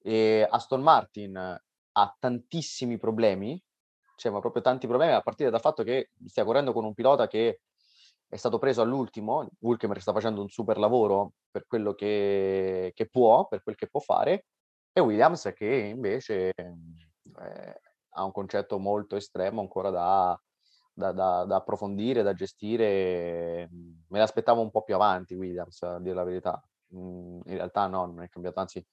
E 0.02 0.48
Aston 0.50 0.82
Martin 0.82 1.38
ha 1.38 2.16
tantissimi 2.20 2.98
problemi, 2.98 3.62
cioè 4.16 4.32
ma 4.32 4.40
proprio 4.40 4.62
tanti 4.62 4.88
problemi 4.88 5.14
a 5.14 5.22
partire 5.22 5.50
dal 5.50 5.60
fatto 5.60 5.84
che 5.84 6.12
stia 6.26 6.46
correndo 6.46 6.74
con 6.74 6.86
un 6.86 6.94
pilota 6.94 7.28
che 7.28 7.62
è 8.28 8.36
stato 8.36 8.60
preso 8.60 8.82
all'ultimo, 8.82 9.50
Hulkemer 9.60 10.00
sta 10.00 10.14
facendo 10.14 10.42
un 10.42 10.50
super 10.50 10.78
lavoro 10.78 11.34
per 11.50 11.66
quello 11.66 11.94
che, 11.96 12.92
che 12.94 13.08
può, 13.10 13.48
per 13.48 13.64
quel 13.64 13.76
che 13.76 13.88
può 13.88 14.00
fare, 14.00 14.46
e 14.94 15.02
Williams 15.02 15.52
che 15.56 15.66
invece 15.66 16.54
eh, 16.56 17.82
ha 18.10 18.24
un 18.24 18.32
concetto 18.32 18.78
molto 18.78 19.16
estremo 19.16 19.62
ancora 19.62 19.90
da, 19.90 20.40
da, 21.00 21.14
da, 21.14 21.46
da, 21.46 21.56
approfondire, 21.56 22.22
da 22.24 22.34
gestire. 22.34 23.70
Me 23.72 24.20
l'aspettavo 24.20 24.62
un 24.62 24.70
po' 24.70 24.84
più 24.84 24.96
avanti 24.96 25.34
Williams, 25.34 25.82
a 25.84 26.00
dire 26.00 26.16
la 26.16 26.24
verità. 26.24 26.62
In 26.92 27.42
realtà 27.46 27.88
no, 27.88 28.06
non 28.06 28.22
è 28.22 28.30
cambiato, 28.30 28.60
anzi 28.60 28.86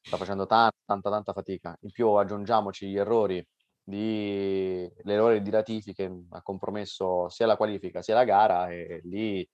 sta 0.00 0.16
facendo 0.16 0.46
tanta, 0.46 0.76
tanta, 0.84 1.10
tanta 1.10 1.32
fatica. 1.32 1.76
In 1.80 1.90
più 1.90 2.08
aggiungiamoci 2.10 2.88
gli 2.88 2.98
errori 2.98 3.44
di 3.82 4.86
l'errore 5.04 5.40
di 5.40 5.48
ratifiche 5.48 6.24
ha 6.28 6.42
compromesso 6.42 7.30
sia 7.30 7.46
la 7.46 7.56
qualifica 7.56 8.02
sia 8.02 8.14
la 8.14 8.24
gara 8.24 8.68
e 8.68 9.00
lì 9.04 9.48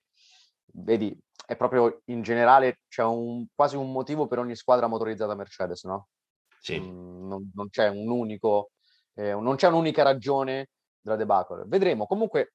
vedi 0.73 1.17
è 1.47 1.55
proprio 1.55 2.01
in 2.07 2.23
generale 2.23 2.81
c'è 2.89 3.05
un, 3.05 3.47
quasi 3.55 3.77
un 3.77 3.93
motivo 3.93 4.27
per 4.27 4.41
ogni 4.41 4.57
squadra 4.57 4.89
motorizzata 4.89 5.37
Mercedes 5.37 5.85
no? 5.85 6.09
Sì. 6.59 6.81
Mm, 6.81 7.29
non, 7.29 7.49
non, 7.55 7.69
c'è 7.69 7.89
un 7.89 8.11
unico 8.11 8.71
eh, 9.15 9.35
non 9.35 9.55
c'è 9.55 9.69
un'unica 9.69 10.03
ragione 10.03 10.71
della 11.05 11.17
debacle 11.17 11.65
vedremo 11.67 12.07
comunque 12.07 12.55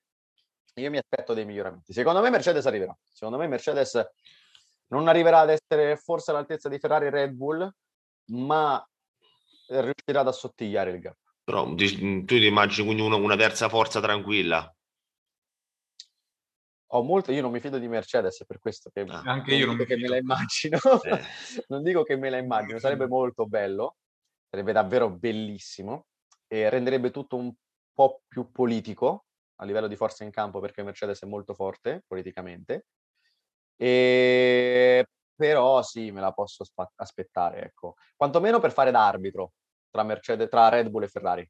io 0.75 0.89
mi 0.89 0.97
aspetto 0.97 1.33
dei 1.33 1.45
miglioramenti 1.45 1.93
secondo 1.93 2.21
me 2.21 2.29
Mercedes 2.29 2.65
arriverà 2.65 2.97
secondo 3.11 3.37
me 3.37 3.47
Mercedes 3.47 4.03
non 4.87 5.07
arriverà 5.07 5.39
ad 5.39 5.51
essere 5.51 5.95
forse 5.97 6.31
all'altezza 6.31 6.67
di 6.67 6.79
Ferrari 6.79 7.05
e 7.05 7.09
Red 7.11 7.31
Bull 7.31 7.71
ma 8.31 8.83
riuscirà 9.67 10.21
ad 10.21 10.27
assottigliare 10.27 10.91
il 10.91 10.99
gap 10.99 11.17
però 11.49 11.65
tu 11.73 12.25
ti 12.25 12.45
immagini 12.45 12.85
quindi 12.85 13.01
una, 13.01 13.15
una 13.15 13.35
terza 13.35 13.69
forza 13.69 13.99
tranquilla? 13.99 14.71
Ho 16.91 17.01
molto, 17.01 17.31
io 17.31 17.41
non 17.41 17.51
mi 17.51 17.59
fido 17.59 17.79
di 17.79 17.87
Mercedes, 17.87 18.45
per 18.45 18.59
questo 18.59 18.91
che, 18.93 19.01
ah, 19.01 19.23
anche 19.25 19.55
io 19.55 19.65
non 19.65 19.83
che 19.83 19.97
me 19.97 20.07
la 20.07 20.17
immagino. 20.17 20.77
Eh. 21.01 21.21
non 21.69 21.81
dico 21.81 22.03
che 22.03 22.17
me 22.17 22.29
la 22.29 22.37
immagino, 22.37 22.77
sarebbe 22.77 23.07
molto 23.07 23.47
bello, 23.47 23.97
sarebbe 24.47 24.73
davvero 24.73 25.09
bellissimo 25.09 26.05
e 26.47 26.69
renderebbe 26.69 27.09
tutto 27.09 27.35
un 27.35 27.51
po' 27.99 28.21
più 28.29 28.49
politico 28.49 29.25
a 29.57 29.65
livello 29.65 29.87
di 29.87 29.97
forza 29.97 30.23
in 30.23 30.31
campo 30.31 30.61
perché 30.61 30.83
Mercedes 30.83 31.21
è 31.21 31.25
molto 31.25 31.53
forte 31.53 32.05
politicamente. 32.07 32.85
E... 33.75 35.05
Però 35.35 35.81
sì, 35.81 36.09
me 36.11 36.21
la 36.21 36.31
posso 36.31 36.63
spa- 36.63 36.89
aspettare, 36.95 37.61
ecco. 37.61 37.95
Quantomeno 38.15 38.59
per 38.59 38.71
fare 38.71 38.91
da 38.91 39.05
arbitro, 39.05 39.51
tra, 39.89 40.03
Mercedes, 40.03 40.47
tra 40.47 40.69
Red 40.69 40.87
Bull 40.87 41.03
e 41.03 41.07
Ferrari. 41.09 41.49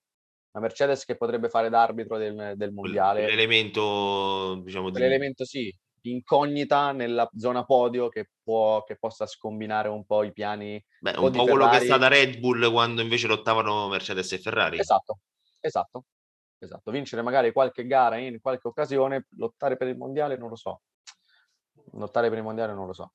La 0.51 0.59
Mercedes 0.59 1.05
che 1.05 1.17
potrebbe 1.17 1.49
fare 1.49 1.69
d'arbitro 1.69 2.17
del, 2.17 2.53
del 2.55 2.71
mondiale. 2.71 3.27
L'elemento, 3.27 4.59
diciamo, 4.63 4.89
di... 4.89 4.99
L'elemento 4.99 5.45
sì, 5.45 5.71
incognita 6.01 6.91
nella 6.93 7.29
zona 7.35 7.63
podio 7.63 8.09
che, 8.09 8.29
può, 8.41 8.83
che 8.83 8.97
possa 8.97 9.27
scombinare 9.27 9.87
un 9.87 10.03
po' 10.03 10.23
i 10.23 10.31
piani. 10.31 10.83
Beh, 10.99 11.17
un 11.17 11.31
po' 11.31 11.45
quello 11.45 11.69
che 11.69 11.77
è 11.77 11.81
stata 11.81 12.07
Red 12.07 12.39
Bull 12.39 12.71
quando 12.71 13.01
invece 13.01 13.27
lottavano 13.27 13.87
Mercedes 13.87 14.31
e 14.31 14.39
Ferrari. 14.39 14.79
Esatto, 14.79 15.19
esatto, 15.59 16.05
esatto. 16.65 16.91
Vincere 16.91 17.21
magari 17.21 17.51
qualche 17.51 17.85
gara 17.85 18.17
in 18.17 18.39
qualche 18.41 18.67
occasione, 18.67 19.27
lottare 19.37 19.77
per 19.77 19.87
il 19.87 19.97
mondiale 19.97 20.37
non 20.37 20.49
lo 20.49 20.55
so. 20.55 20.81
Lottare 21.93 22.29
per 22.29 22.37
il 22.37 22.43
mondiale 22.43 22.73
non 22.73 22.85
lo 22.85 22.93
so 22.93 23.13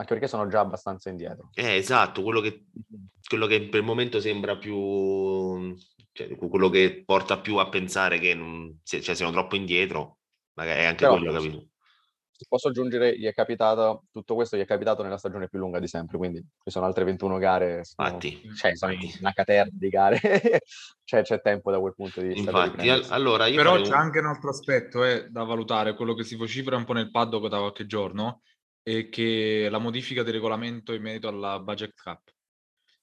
anche 0.00 0.14
perché 0.14 0.28
sono 0.28 0.48
già 0.48 0.60
abbastanza 0.60 1.10
indietro. 1.10 1.50
Eh, 1.54 1.76
esatto, 1.76 2.22
quello 2.22 2.40
che, 2.40 2.64
quello 3.28 3.46
che 3.46 3.68
per 3.68 3.80
il 3.80 3.86
momento 3.86 4.18
sembra 4.18 4.56
più, 4.56 5.76
cioè, 6.12 6.34
quello 6.36 6.70
che 6.70 7.02
porta 7.04 7.38
più 7.38 7.56
a 7.56 7.68
pensare 7.68 8.18
che 8.18 8.34
non, 8.34 8.80
cioè, 8.82 9.14
siano 9.14 9.30
troppo 9.30 9.56
indietro, 9.56 10.18
magari 10.54 10.80
è 10.80 10.84
anche 10.84 11.04
Però, 11.04 11.18
quello, 11.18 11.32
capito? 11.32 11.68
Posso 12.48 12.68
aggiungere, 12.68 13.18
gli 13.18 13.26
è 13.26 13.32
capitato, 13.32 14.04
tutto 14.10 14.34
questo 14.34 14.56
gli 14.56 14.60
è 14.60 14.66
capitato 14.66 15.02
nella 15.02 15.18
stagione 15.18 15.48
più 15.48 15.58
lunga 15.58 15.78
di 15.78 15.86
sempre, 15.86 16.16
quindi 16.16 16.38
ci 16.38 16.70
sono 16.70 16.86
altre 16.86 17.04
21 17.04 17.38
gare, 17.38 17.84
sono, 17.84 18.08
infatti, 18.08 18.54
cioè, 18.56 18.76
sono 18.76 18.92
infatti. 18.92 19.18
una 19.20 19.32
caterva 19.32 19.70
di 19.72 19.88
gare, 19.88 20.20
cioè, 21.04 21.22
c'è 21.22 21.40
tempo 21.40 21.70
da 21.70 21.78
quel 21.78 21.94
punto 21.94 22.20
di 22.20 22.28
vista. 22.28 22.50
Infatti, 22.50 22.88
allora 22.88 23.46
Però 23.46 23.80
c'è 23.80 23.88
un... 23.88 23.92
anche 23.92 24.18
un 24.18 24.26
altro 24.26 24.50
aspetto 24.50 25.04
eh, 25.04 25.28
da 25.28 25.44
valutare, 25.44 25.94
quello 25.94 26.14
che 26.14 26.24
si 26.24 26.36
vocifera 26.36 26.76
un 26.76 26.84
po' 26.84 26.92
nel 26.92 27.10
paddock 27.10 27.48
da 27.48 27.58
qualche 27.58 27.86
giorno, 27.86 28.42
e 28.82 29.08
che 29.08 29.68
la 29.70 29.78
modifica 29.78 30.22
del 30.22 30.34
regolamento 30.34 30.92
in 30.92 31.02
merito 31.02 31.28
alla 31.28 31.60
budget 31.60 31.94
cap. 31.94 32.22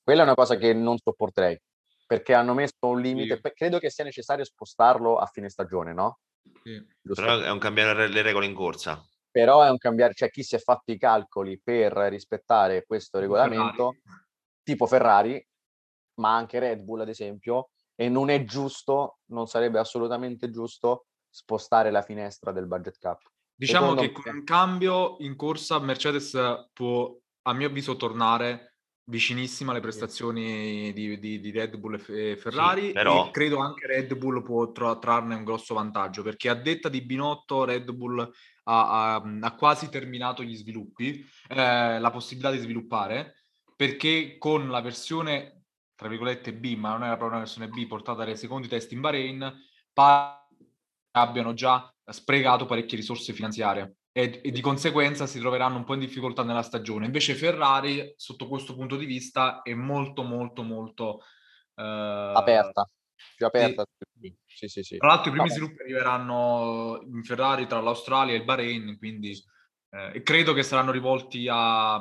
Quella 0.01 0.21
è 0.21 0.25
una 0.25 0.35
cosa 0.35 0.55
che 0.55 0.73
non 0.73 0.97
sopporterei, 0.97 1.59
perché 2.05 2.33
hanno 2.33 2.53
messo 2.53 2.75
un 2.79 3.01
limite, 3.01 3.39
sì. 3.43 3.51
credo 3.53 3.79
che 3.79 3.89
sia 3.89 4.03
necessario 4.03 4.43
spostarlo 4.43 5.17
a 5.17 5.25
fine 5.25 5.49
stagione, 5.49 5.93
no? 5.93 6.19
Sì. 6.63 6.81
Però 7.01 7.39
è 7.39 7.49
un 7.49 7.59
cambiare 7.59 8.07
le 8.07 8.21
regole 8.21 8.45
in 8.45 8.53
corsa. 8.53 9.03
Però 9.37 9.61
è 9.61 9.69
un 9.69 9.77
cambiare, 9.77 10.15
cioè 10.15 10.31
chi 10.31 10.41
si 10.41 10.55
è 10.55 10.57
fatto 10.57 10.91
i 10.91 10.97
calcoli 10.97 11.61
per 11.63 11.91
rispettare 11.93 12.87
questo 12.87 13.19
regolamento, 13.19 13.91
Ferrari. 13.91 14.25
tipo 14.63 14.87
Ferrari, 14.87 15.47
ma 16.15 16.35
anche 16.35 16.57
Red 16.57 16.81
Bull 16.81 17.01
ad 17.01 17.09
esempio, 17.09 17.69
e 17.93 18.09
non 18.09 18.31
è 18.31 18.43
giusto, 18.45 19.19
non 19.25 19.45
sarebbe 19.45 19.77
assolutamente 19.77 20.49
giusto 20.49 21.05
spostare 21.29 21.91
la 21.91 22.01
finestra 22.01 22.51
del 22.51 22.65
budget 22.65 22.97
cap. 22.97 23.21
Diciamo 23.53 23.89
Secondo 23.89 24.01
che 24.01 24.07
me... 24.07 24.23
con 24.23 24.35
un 24.37 24.43
cambio 24.43 25.17
in 25.19 25.35
corsa 25.35 25.77
Mercedes 25.77 26.35
può, 26.73 27.15
a 27.43 27.53
mio 27.53 27.67
avviso, 27.67 27.95
tornare 27.95 28.77
vicinissima 29.03 29.69
alle 29.69 29.81
prestazioni 29.81 30.91
di, 30.93 31.19
di, 31.19 31.39
di 31.39 31.51
Red 31.51 31.77
Bull 31.77 32.03
e 32.07 32.37
Ferrari 32.37 32.87
sì, 32.87 32.91
però... 32.93 33.27
e 33.27 33.31
credo 33.31 33.59
anche 33.59 33.85
Red 33.85 34.15
Bull 34.15 34.41
può 34.41 34.71
tra- 34.71 34.97
trarne 34.97 35.35
un 35.35 35.43
grosso 35.43 35.75
vantaggio 35.75 36.23
perché 36.23 36.49
a 36.49 36.55
detta 36.55 36.89
di 36.89 37.05
Binotto 37.05 37.63
Red 37.65 37.89
Bull 37.91 38.29
ha, 38.67 39.15
ha, 39.15 39.23
ha 39.41 39.55
quasi 39.55 39.89
terminato 39.89 40.43
gli 40.43 40.55
sviluppi, 40.55 41.25
eh, 41.49 41.99
la 41.99 42.11
possibilità 42.11 42.51
di 42.51 42.59
sviluppare 42.59 43.35
perché 43.75 44.37
con 44.37 44.69
la 44.69 44.81
versione 44.81 45.57
tra 45.97 46.07
virgolette 46.07 46.53
B, 46.53 46.75
ma 46.75 46.91
non 46.91 47.03
era 47.03 47.17
proprio 47.17 47.37
una 47.37 47.39
versione 47.39 47.69
B 47.69 47.87
portata 47.87 48.23
dai 48.23 48.37
secondi 48.37 48.67
test 48.67 48.91
in 48.91 49.01
Bahrain, 49.01 49.51
pare 49.91 50.45
abbiano 51.11 51.53
già 51.55 51.91
sprecato 52.05 52.67
parecchie 52.67 52.97
risorse 52.97 53.33
finanziarie 53.33 53.95
e, 54.11 54.41
e, 54.43 54.51
di 54.51 54.61
conseguenza 54.61 55.25
si 55.25 55.39
troveranno 55.39 55.77
un 55.77 55.83
po' 55.83 55.95
in 55.95 56.01
difficoltà 56.01 56.43
nella 56.43 56.61
stagione. 56.61 57.05
Invece 57.05 57.33
Ferrari, 57.33 58.13
sotto 58.15 58.47
questo 58.47 58.75
punto 58.75 58.95
di 58.95 59.05
vista, 59.05 59.63
è 59.63 59.73
molto, 59.73 60.21
molto, 60.23 60.61
molto... 60.61 61.21
Eh, 61.75 61.83
aperta, 61.83 62.87
più 63.35 63.45
aperta. 63.45 63.85
Sì, 64.45 64.67
sì, 64.67 64.83
sì. 64.83 64.97
Tra 64.97 65.07
l'altro 65.07 65.29
i 65.29 65.33
primi 65.33 65.47
Vabbè. 65.47 65.59
sviluppi 65.59 65.81
arriveranno 65.83 67.01
in 67.03 67.23
Ferrari 67.23 67.67
tra 67.67 67.79
l'Australia 67.81 68.33
e 68.33 68.37
il 68.37 68.43
Bahrain, 68.43 68.97
quindi 68.97 69.33
eh, 69.89 70.21
credo 70.23 70.53
che 70.53 70.63
saranno 70.63 70.91
rivolti 70.91 71.47
a, 71.49 71.99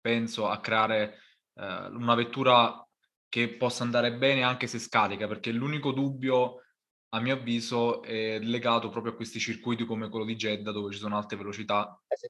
penso, 0.00 0.48
a 0.48 0.58
creare 0.60 1.18
eh, 1.54 1.86
una 1.90 2.14
vettura 2.14 2.82
che 3.28 3.48
possa 3.50 3.84
andare 3.84 4.14
bene 4.14 4.42
anche 4.42 4.66
se 4.66 4.78
scarica, 4.78 5.26
perché 5.26 5.52
l'unico 5.52 5.92
dubbio, 5.92 6.62
a 7.10 7.20
mio 7.20 7.34
avviso, 7.34 8.02
è 8.02 8.38
legato 8.38 8.88
proprio 8.88 9.12
a 9.12 9.16
questi 9.16 9.38
circuiti 9.38 9.84
come 9.84 10.08
quello 10.08 10.24
di 10.24 10.34
Jeddah 10.34 10.72
dove 10.72 10.92
ci 10.92 10.98
sono 10.98 11.16
alte 11.16 11.36
velocità. 11.36 12.00
Eh 12.08 12.16
sì. 12.16 12.26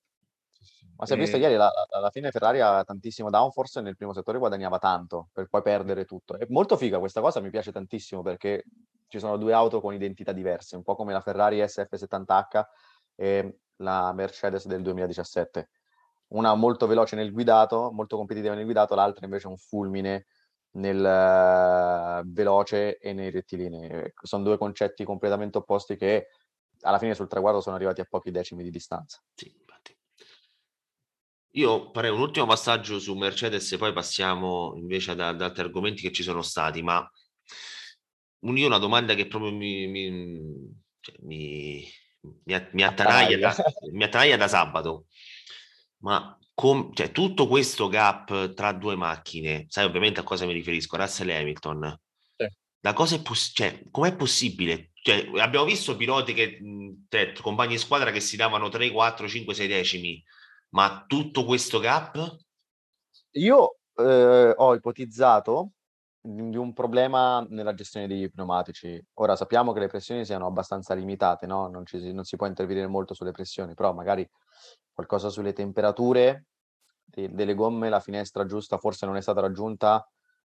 Ma 0.99 1.07
si 1.07 1.13
è 1.13 1.17
visto 1.17 1.37
ieri, 1.37 1.55
la, 1.55 1.71
alla 1.91 2.11
fine 2.11 2.33
Ferrari 2.33 2.61
ha 2.61 2.83
tantissimo 2.83 3.31
downforce 3.31 3.79
e 3.79 3.83
nel 3.83 3.97
primo 3.97 4.13
settore 4.13 4.39
guadagnava 4.39 4.79
tanto 4.79 5.29
per 5.33 5.47
poi 5.47 5.63
perdere 5.63 6.05
tutto. 6.05 6.37
È 6.37 6.45
molto 6.49 6.77
figa 6.77 6.99
questa 6.99 7.21
cosa, 7.21 7.39
mi 7.39 7.51
piace 7.51 7.71
tantissimo 7.71 8.23
perché 8.23 8.65
ci 9.07 9.21
sono 9.21 9.37
due 9.37 9.53
auto 9.53 9.81
con 9.81 9.95
identità 9.95 10.33
diverse, 10.33 10.75
un 10.75 10.83
po' 10.83 10.97
come 10.97 11.13
la 11.13 11.21
Ferrari 11.21 11.61
SF70H 11.61 12.63
e 13.15 13.59
la 13.77 14.13
Mercedes 14.13 14.67
del 14.67 14.83
2017. 14.83 15.71
Una 16.31 16.55
molto 16.57 16.89
veloce 16.89 17.15
nel 17.15 17.31
guidato, 17.31 17.93
molto 17.93 18.17
competitiva 18.17 18.55
nel 18.55 18.65
guidato, 18.65 18.97
l'altra 18.97 19.25
invece 19.25 19.47
un 19.47 19.57
fulmine 19.57 20.27
nel 20.73 20.99
uh, 20.99 22.29
veloce 22.29 22.99
e 22.99 23.13
nei 23.13 23.31
rettilinei. 23.31 24.13
Sono 24.21 24.43
due 24.43 24.59
concetti 24.59 25.05
completamente 25.05 25.59
opposti 25.59 25.97
che 25.97 26.27
alla 26.81 26.99
fine 26.99 27.15
sul 27.15 27.29
traguardo 27.29 27.61
sono 27.61 27.77
arrivati 27.77 28.01
a 28.01 28.07
pochi 28.09 28.33
decimi 28.33 28.65
di 28.65 28.71
distanza. 28.71 29.23
Sì. 29.35 29.67
Io 31.53 31.91
farei 31.93 32.11
un 32.11 32.21
ultimo 32.21 32.47
passaggio 32.47 32.99
su 32.99 33.15
Mercedes 33.15 33.73
e 33.73 33.79
poi 33.79 33.93
passiamo 33.93 34.75
invece 34.77 35.13
ad, 35.13 35.21
ad 35.21 35.41
altri 35.41 35.63
argomenti 35.63 36.03
che 36.03 36.13
ci 36.13 36.23
sono 36.23 36.43
stati, 36.43 36.83
ma 36.83 37.09
io 38.41 38.67
una 38.67 38.79
domanda 38.79 39.15
che 39.15 39.27
proprio 39.27 39.53
mi, 39.53 39.87
mi, 39.87 40.75
cioè, 41.01 41.17
mi, 41.21 41.85
mi, 42.45 42.83
attanaglia, 42.83 43.39
da, 43.39 43.57
mi 43.93 44.05
attanaglia 44.05 44.37
da 44.37 44.49
sabato. 44.49 45.07
Ma 45.99 46.37
com- 46.55 46.93
cioè, 46.93 47.11
tutto 47.11 47.49
questo 47.49 47.89
gap 47.89 48.55
tra 48.55 48.73
due 48.73 48.95
macchine, 48.95 49.67
sai 49.69 49.85
ovviamente 49.85 50.21
a 50.21 50.25
cosa 50.25 50.47
mi 50.47 50.53
riferisco, 50.53 50.97
Russell 50.97 51.31
e 51.31 51.37
Hamilton. 51.37 52.01
Sì. 52.37 52.47
La 52.81 52.93
cosa 52.93 53.17
è 53.17 53.23
poss- 53.23 53.53
cioè, 53.55 53.83
com'è 53.91 54.15
possibile? 54.15 54.91
Cioè, 55.03 55.31
abbiamo 55.39 55.65
visto 55.65 55.97
piloti 55.97 56.35
che, 56.35 56.61
compagni 57.41 57.73
di 57.73 57.79
squadra 57.79 58.13
che 58.13 58.21
si 58.21 58.37
davano 58.37 58.69
3, 58.69 58.91
4, 58.91 59.27
5, 59.27 59.55
6 59.55 59.67
decimi, 59.67 60.23
ma 60.71 61.05
tutto 61.07 61.45
questo 61.45 61.79
gap? 61.79 62.37
Io 63.33 63.77
eh, 63.95 64.53
ho 64.57 64.75
ipotizzato 64.75 65.73
di 66.21 66.57
un 66.57 66.73
problema 66.73 67.45
nella 67.49 67.75
gestione 67.75 68.07
degli 68.07 68.31
pneumatici. 68.31 69.03
Ora 69.15 69.37
sappiamo 69.37 69.73
che 69.73 69.81
le 69.81 69.87
pressioni 69.87 70.25
siano 70.25 70.47
abbastanza 70.47 70.95
limitate, 70.95 71.47
no? 71.47 71.69
non, 71.69 71.87
ci, 71.87 72.13
non 72.13 72.25
si 72.25 72.37
può 72.37 72.47
intervenire 72.47 72.87
molto 72.87 73.15
sulle 73.15 73.31
pressioni, 73.31 73.75
però 73.75 73.93
magari 73.95 74.29
qualcosa 74.93 75.31
sulle 75.31 75.53
temperature 75.53 76.47
de- 77.05 77.31
delle 77.33 77.55
gomme, 77.55 77.89
la 77.89 78.01
finestra 78.01 78.45
giusta 78.45 78.79
forse 78.79 79.07
non 79.07 79.17
è 79.17 79.21
stata 79.21 79.41
raggiunta 79.41 80.07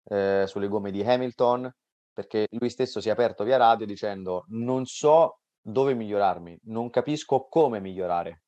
eh, 0.06 0.44
sulle 0.48 0.68
gomme 0.68 0.92
di 0.92 1.02
Hamilton, 1.02 1.72
perché 2.14 2.48
lui 2.52 2.70
stesso 2.70 3.02
si 3.02 3.10
è 3.10 3.12
aperto 3.12 3.44
via 3.44 3.58
radio 3.58 3.86
dicendo 3.86 4.46
non 4.50 4.86
so 4.86 5.40
dove 5.60 5.94
migliorarmi, 5.96 6.60
non 6.66 6.90
capisco 6.90 7.48
come 7.48 7.80
migliorare. 7.80 8.43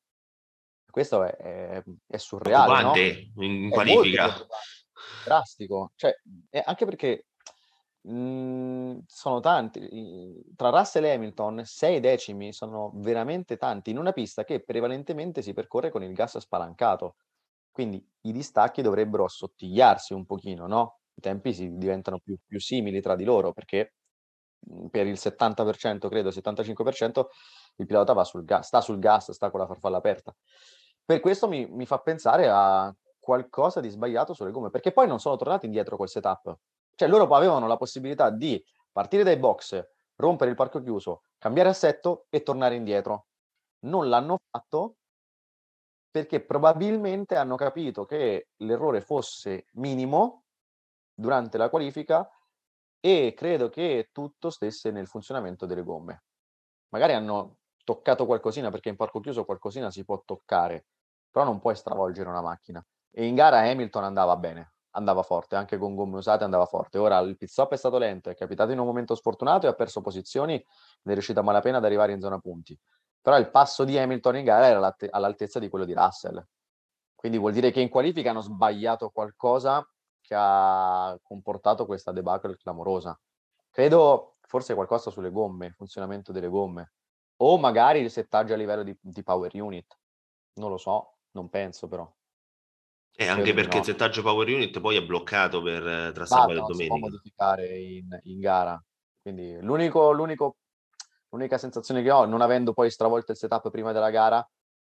Questo 0.96 1.24
è, 1.24 1.36
è, 1.36 1.82
è 2.06 2.16
surreale, 2.16 2.82
no? 2.82 3.44
in 3.44 3.68
qualifica. 3.68 4.34
drastico, 5.22 5.92
cioè, 5.94 6.14
anche 6.64 6.86
perché 6.86 7.26
Mhmm, 8.08 9.00
sono 9.06 9.40
tanti. 9.40 9.80
Tra 10.56 10.70
Russell 10.70 11.04
e 11.04 11.12
Hamilton 11.12 11.62
6 11.64 12.00
decimi 12.00 12.52
sono 12.54 12.92
veramente 12.94 13.58
tanti 13.58 13.90
in 13.90 13.98
una 13.98 14.12
pista 14.12 14.44
che 14.44 14.62
prevalentemente 14.64 15.42
si 15.42 15.52
percorre 15.52 15.90
con 15.90 16.02
il 16.02 16.14
gas 16.14 16.38
spalancato. 16.38 17.16
Quindi 17.70 18.02
i 18.22 18.32
distacchi 18.32 18.80
dovrebbero 18.80 19.24
assottigliarsi 19.24 20.14
un 20.14 20.24
pochino, 20.24 20.66
no? 20.66 21.00
I 21.14 21.20
tempi 21.20 21.52
si 21.52 21.76
diventano 21.76 22.20
più, 22.20 22.38
più 22.46 22.58
simili 22.58 23.02
tra 23.02 23.16
di 23.16 23.24
loro 23.24 23.52
perché 23.52 23.94
mhmm, 24.60 24.88
per 24.88 25.06
il 25.06 25.18
70%, 25.18 26.08
credo 26.08 26.30
75%, 26.30 27.26
il 27.76 27.86
pilota 27.86 28.12
va 28.14 28.24
sul 28.24 28.44
gas, 28.44 28.66
sta 28.68 28.80
sul 28.80 28.98
gas, 28.98 29.32
sta 29.32 29.50
con 29.50 29.60
la 29.60 29.66
farfalla 29.66 29.98
aperta. 29.98 30.34
Per 31.06 31.20
questo 31.20 31.46
mi, 31.46 31.66
mi 31.66 31.86
fa 31.86 32.00
pensare 32.00 32.48
a 32.48 32.92
qualcosa 33.20 33.80
di 33.80 33.88
sbagliato 33.88 34.34
sulle 34.34 34.50
gomme, 34.50 34.70
perché 34.70 34.92
poi 34.92 35.06
non 35.06 35.20
sono 35.20 35.36
tornati 35.36 35.66
indietro 35.66 35.96
col 35.96 36.08
setup. 36.08 36.58
Cioè 36.96 37.08
loro 37.08 37.32
avevano 37.32 37.68
la 37.68 37.76
possibilità 37.76 38.30
di 38.30 38.62
partire 38.90 39.22
dai 39.22 39.36
box, 39.36 39.80
rompere 40.16 40.50
il 40.50 40.56
parco 40.56 40.80
chiuso, 40.80 41.22
cambiare 41.38 41.68
assetto 41.68 42.26
e 42.28 42.42
tornare 42.42 42.74
indietro. 42.74 43.26
Non 43.84 44.08
l'hanno 44.08 44.38
fatto 44.50 44.96
perché 46.10 46.44
probabilmente 46.44 47.36
hanno 47.36 47.56
capito 47.56 48.04
che 48.04 48.48
l'errore 48.56 49.00
fosse 49.00 49.66
minimo 49.74 50.44
durante 51.14 51.58
la 51.58 51.68
qualifica 51.68 52.28
e 52.98 53.34
credo 53.36 53.68
che 53.68 54.08
tutto 54.12 54.50
stesse 54.50 54.90
nel 54.90 55.06
funzionamento 55.06 55.66
delle 55.66 55.82
gomme. 55.84 56.24
Magari 56.88 57.12
hanno 57.12 57.58
toccato 57.84 58.26
qualcosina 58.26 58.70
perché 58.70 58.88
in 58.88 58.96
parco 58.96 59.20
chiuso 59.20 59.44
qualcosina 59.44 59.90
si 59.90 60.04
può 60.04 60.22
toccare, 60.24 60.86
però 61.36 61.44
non 61.44 61.58
puoi 61.58 61.76
stravolgere 61.76 62.30
una 62.30 62.40
macchina. 62.40 62.82
E 63.10 63.26
in 63.26 63.34
gara 63.34 63.58
Hamilton 63.58 64.04
andava 64.04 64.38
bene, 64.38 64.72
andava 64.92 65.22
forte, 65.22 65.54
anche 65.54 65.76
con 65.76 65.94
gomme 65.94 66.16
usate 66.16 66.44
andava 66.44 66.64
forte. 66.64 66.96
Ora 66.96 67.18
il 67.18 67.36
pit 67.36 67.50
stop 67.50 67.74
è 67.74 67.76
stato 67.76 67.98
lento, 67.98 68.30
è 68.30 68.34
capitato 68.34 68.72
in 68.72 68.78
un 68.78 68.86
momento 68.86 69.14
sfortunato 69.14 69.66
e 69.66 69.68
ha 69.68 69.74
perso 69.74 70.00
posizioni 70.00 70.54
ed 70.54 70.64
è 71.02 71.12
riuscito 71.12 71.40
a 71.40 71.42
malapena 71.42 71.76
ad 71.76 71.84
arrivare 71.84 72.12
in 72.12 72.22
zona 72.22 72.38
punti. 72.38 72.78
Però 73.20 73.36
il 73.36 73.50
passo 73.50 73.84
di 73.84 73.98
Hamilton 73.98 74.36
in 74.36 74.44
gara 74.44 74.66
era 74.66 74.96
all'altezza 75.10 75.58
di 75.58 75.68
quello 75.68 75.84
di 75.84 75.92
Russell. 75.92 76.42
Quindi 77.14 77.36
vuol 77.36 77.52
dire 77.52 77.70
che 77.70 77.82
in 77.82 77.90
qualifica 77.90 78.30
hanno 78.30 78.40
sbagliato 78.40 79.10
qualcosa 79.10 79.86
che 80.22 80.34
ha 80.34 81.18
comportato 81.22 81.84
questa 81.84 82.12
debacle 82.12 82.56
clamorosa. 82.56 83.14
Credo 83.68 84.36
forse 84.40 84.72
qualcosa 84.72 85.10
sulle 85.10 85.30
gomme, 85.30 85.66
il 85.66 85.74
funzionamento 85.74 86.32
delle 86.32 86.48
gomme, 86.48 86.92
o 87.42 87.58
magari 87.58 88.00
il 88.00 88.10
settaggio 88.10 88.54
a 88.54 88.56
livello 88.56 88.82
di, 88.82 88.96
di 88.98 89.22
power 89.22 89.50
unit. 89.54 89.98
Non 90.54 90.70
lo 90.70 90.78
so, 90.78 91.15
non 91.36 91.48
penso 91.50 91.86
però. 91.86 92.10
E 93.18 93.26
anche 93.28 93.54
perché 93.54 93.76
no. 93.76 93.80
il 93.80 93.84
settaggio 93.84 94.22
Power 94.22 94.48
Unit 94.48 94.80
poi 94.80 94.96
è 94.96 95.04
bloccato 95.04 95.62
per 95.62 95.86
eh, 95.86 96.12
tra 96.12 96.26
sabato 96.26 96.52
e 96.52 96.54
domenica. 96.56 96.82
Si 96.82 96.86
può 96.86 96.98
modificare 96.98 97.78
in, 97.78 98.20
in 98.24 98.40
gara. 98.40 98.84
Quindi 99.22 99.58
l'unico, 99.60 100.12
l'unico, 100.12 100.56
l'unica 101.30 101.58
sensazione 101.58 102.02
che 102.02 102.10
ho, 102.10 102.24
non 102.26 102.40
avendo 102.40 102.72
poi 102.72 102.90
stravolto 102.90 103.32
il 103.32 103.38
setup 103.38 103.70
prima 103.70 103.92
della 103.92 104.10
gara, 104.10 104.46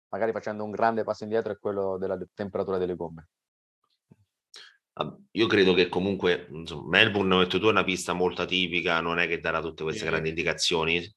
magari 0.10 0.32
facendo 0.32 0.63
un 0.63 0.71
grande 0.71 1.03
passo 1.03 1.23
indietro, 1.23 1.51
è 1.51 1.60
quello 1.60 1.97
della 1.97 2.17
temperatura 2.34 2.77
delle 2.77 2.95
gomme. 2.95 3.27
Io 5.32 5.47
credo 5.47 5.73
che 5.73 5.89
comunque 5.89 6.47
insomma, 6.51 6.88
Melbourne, 6.88 7.36
ho 7.36 7.39
detto 7.39 7.60
tu, 7.60 7.65
è 7.65 7.71
una 7.71 7.84
pista 7.84 8.13
molto 8.13 8.43
atipica, 8.43 9.01
non 9.01 9.19
è 9.19 9.27
che 9.27 9.39
darà 9.39 9.60
tutte 9.60 9.84
queste 9.84 10.03
sì. 10.03 10.10
grandi 10.10 10.29
indicazioni, 10.29 11.13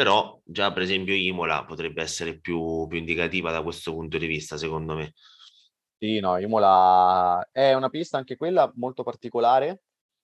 però 0.00 0.40
già 0.42 0.72
per 0.72 0.80
esempio 0.80 1.12
Imola 1.14 1.62
potrebbe 1.66 2.00
essere 2.00 2.38
più, 2.38 2.86
più 2.88 2.96
indicativa 2.96 3.50
da 3.52 3.62
questo 3.62 3.92
punto 3.92 4.16
di 4.16 4.26
vista, 4.26 4.56
secondo 4.56 4.94
me. 4.94 5.12
Sì, 5.98 6.20
no, 6.20 6.38
Imola 6.38 7.46
è 7.52 7.74
una 7.74 7.90
pista 7.90 8.16
anche 8.16 8.36
quella 8.36 8.72
molto 8.76 9.02
particolare 9.02 9.82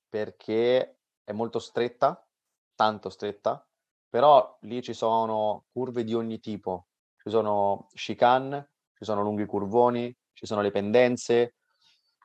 perché 0.08 0.96
è 1.22 1.32
molto 1.32 1.58
stretta, 1.58 2.26
tanto 2.74 3.10
stretta, 3.10 3.68
però 4.08 4.56
lì 4.62 4.80
ci 4.80 4.94
sono 4.94 5.66
curve 5.70 6.04
di 6.04 6.14
ogni 6.14 6.40
tipo, 6.40 6.86
ci 7.22 7.28
sono 7.28 7.88
chicane, 7.92 8.70
ci 8.96 9.04
sono 9.04 9.20
lunghi 9.20 9.44
curvoni, 9.44 10.10
ci 10.32 10.46
sono 10.46 10.62
le 10.62 10.70
pendenze 10.70 11.56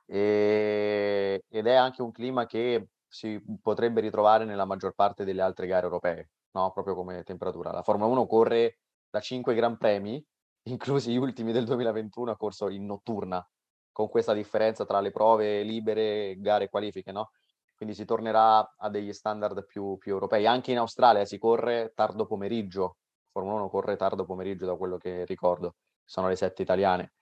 e, 0.06 1.44
ed 1.50 1.68
è 1.68 1.74
anche 1.74 2.02
un 2.02 2.14
clima 2.14 2.46
che 2.46 2.88
si 3.10 3.44
potrebbe 3.62 4.00
ritrovare 4.00 4.46
nella 4.46 4.64
maggior 4.64 4.94
parte 4.94 5.26
delle 5.26 5.42
altre 5.42 5.68
gare 5.68 5.84
europee, 5.84 6.30
no? 6.52 6.72
proprio 6.72 6.96
come 6.96 7.24
temperatura. 7.24 7.72
La 7.72 7.84
Formula 7.84 8.10
1 8.10 8.26
corre 8.28 8.80
da 9.10 9.20
5 9.20 9.54
Gran 9.54 9.78
Premi, 9.78 10.24
inclusi 10.64 11.12
gli 11.12 11.18
ultimi 11.18 11.52
del 11.52 11.66
2021, 11.66 12.32
ha 12.32 12.38
corso 12.38 12.70
in 12.70 12.86
notturna, 12.86 13.46
con 13.92 14.10
questa 14.10 14.34
differenza 14.34 14.86
tra 14.86 15.00
le 15.00 15.12
prove 15.12 15.64
libere, 15.64 16.40
gare 16.40 16.66
e 16.66 16.70
qualifiche, 16.70 17.12
no? 17.12 17.32
Quindi 17.76 17.96
si 17.96 18.06
tornerà 18.06 18.76
a 18.78 18.90
degli 18.90 19.12
standard 19.12 19.66
più, 19.66 19.98
più 19.98 20.14
europei. 20.14 20.46
Anche 20.46 20.72
in 20.72 20.78
Australia 20.78 21.26
si 21.26 21.40
corre 21.40 21.92
tardo 21.96 22.28
pomeriggio, 22.28 22.98
Formula 23.32 23.56
1 23.56 23.70
corre 23.70 23.96
tardo 23.96 24.26
pomeriggio 24.26 24.66
da 24.66 24.76
quello 24.76 24.98
che 24.98 25.26
ricordo, 25.26 25.76
sono 26.04 26.28
le 26.28 26.36
7 26.36 26.62
italiane. 26.62 27.14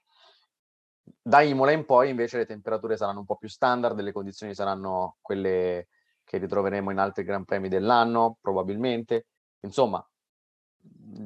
Da 1.22 1.42
Imola 1.42 1.72
in 1.72 1.86
poi 1.86 2.10
invece 2.10 2.38
le 2.38 2.46
temperature 2.46 2.98
saranno 2.98 3.20
un 3.20 3.26
po' 3.26 3.38
più 3.38 3.48
standard, 3.48 4.00
le 4.00 4.12
condizioni 4.12 4.54
saranno 4.54 5.18
quelle 5.22 5.88
che 6.30 6.38
ritroveremo 6.38 6.92
in 6.92 7.00
altri 7.00 7.24
Gran 7.24 7.44
Premi 7.44 7.70
dell'anno, 7.70 8.38
probabilmente. 8.40 9.26
Insomma, 9.62 10.08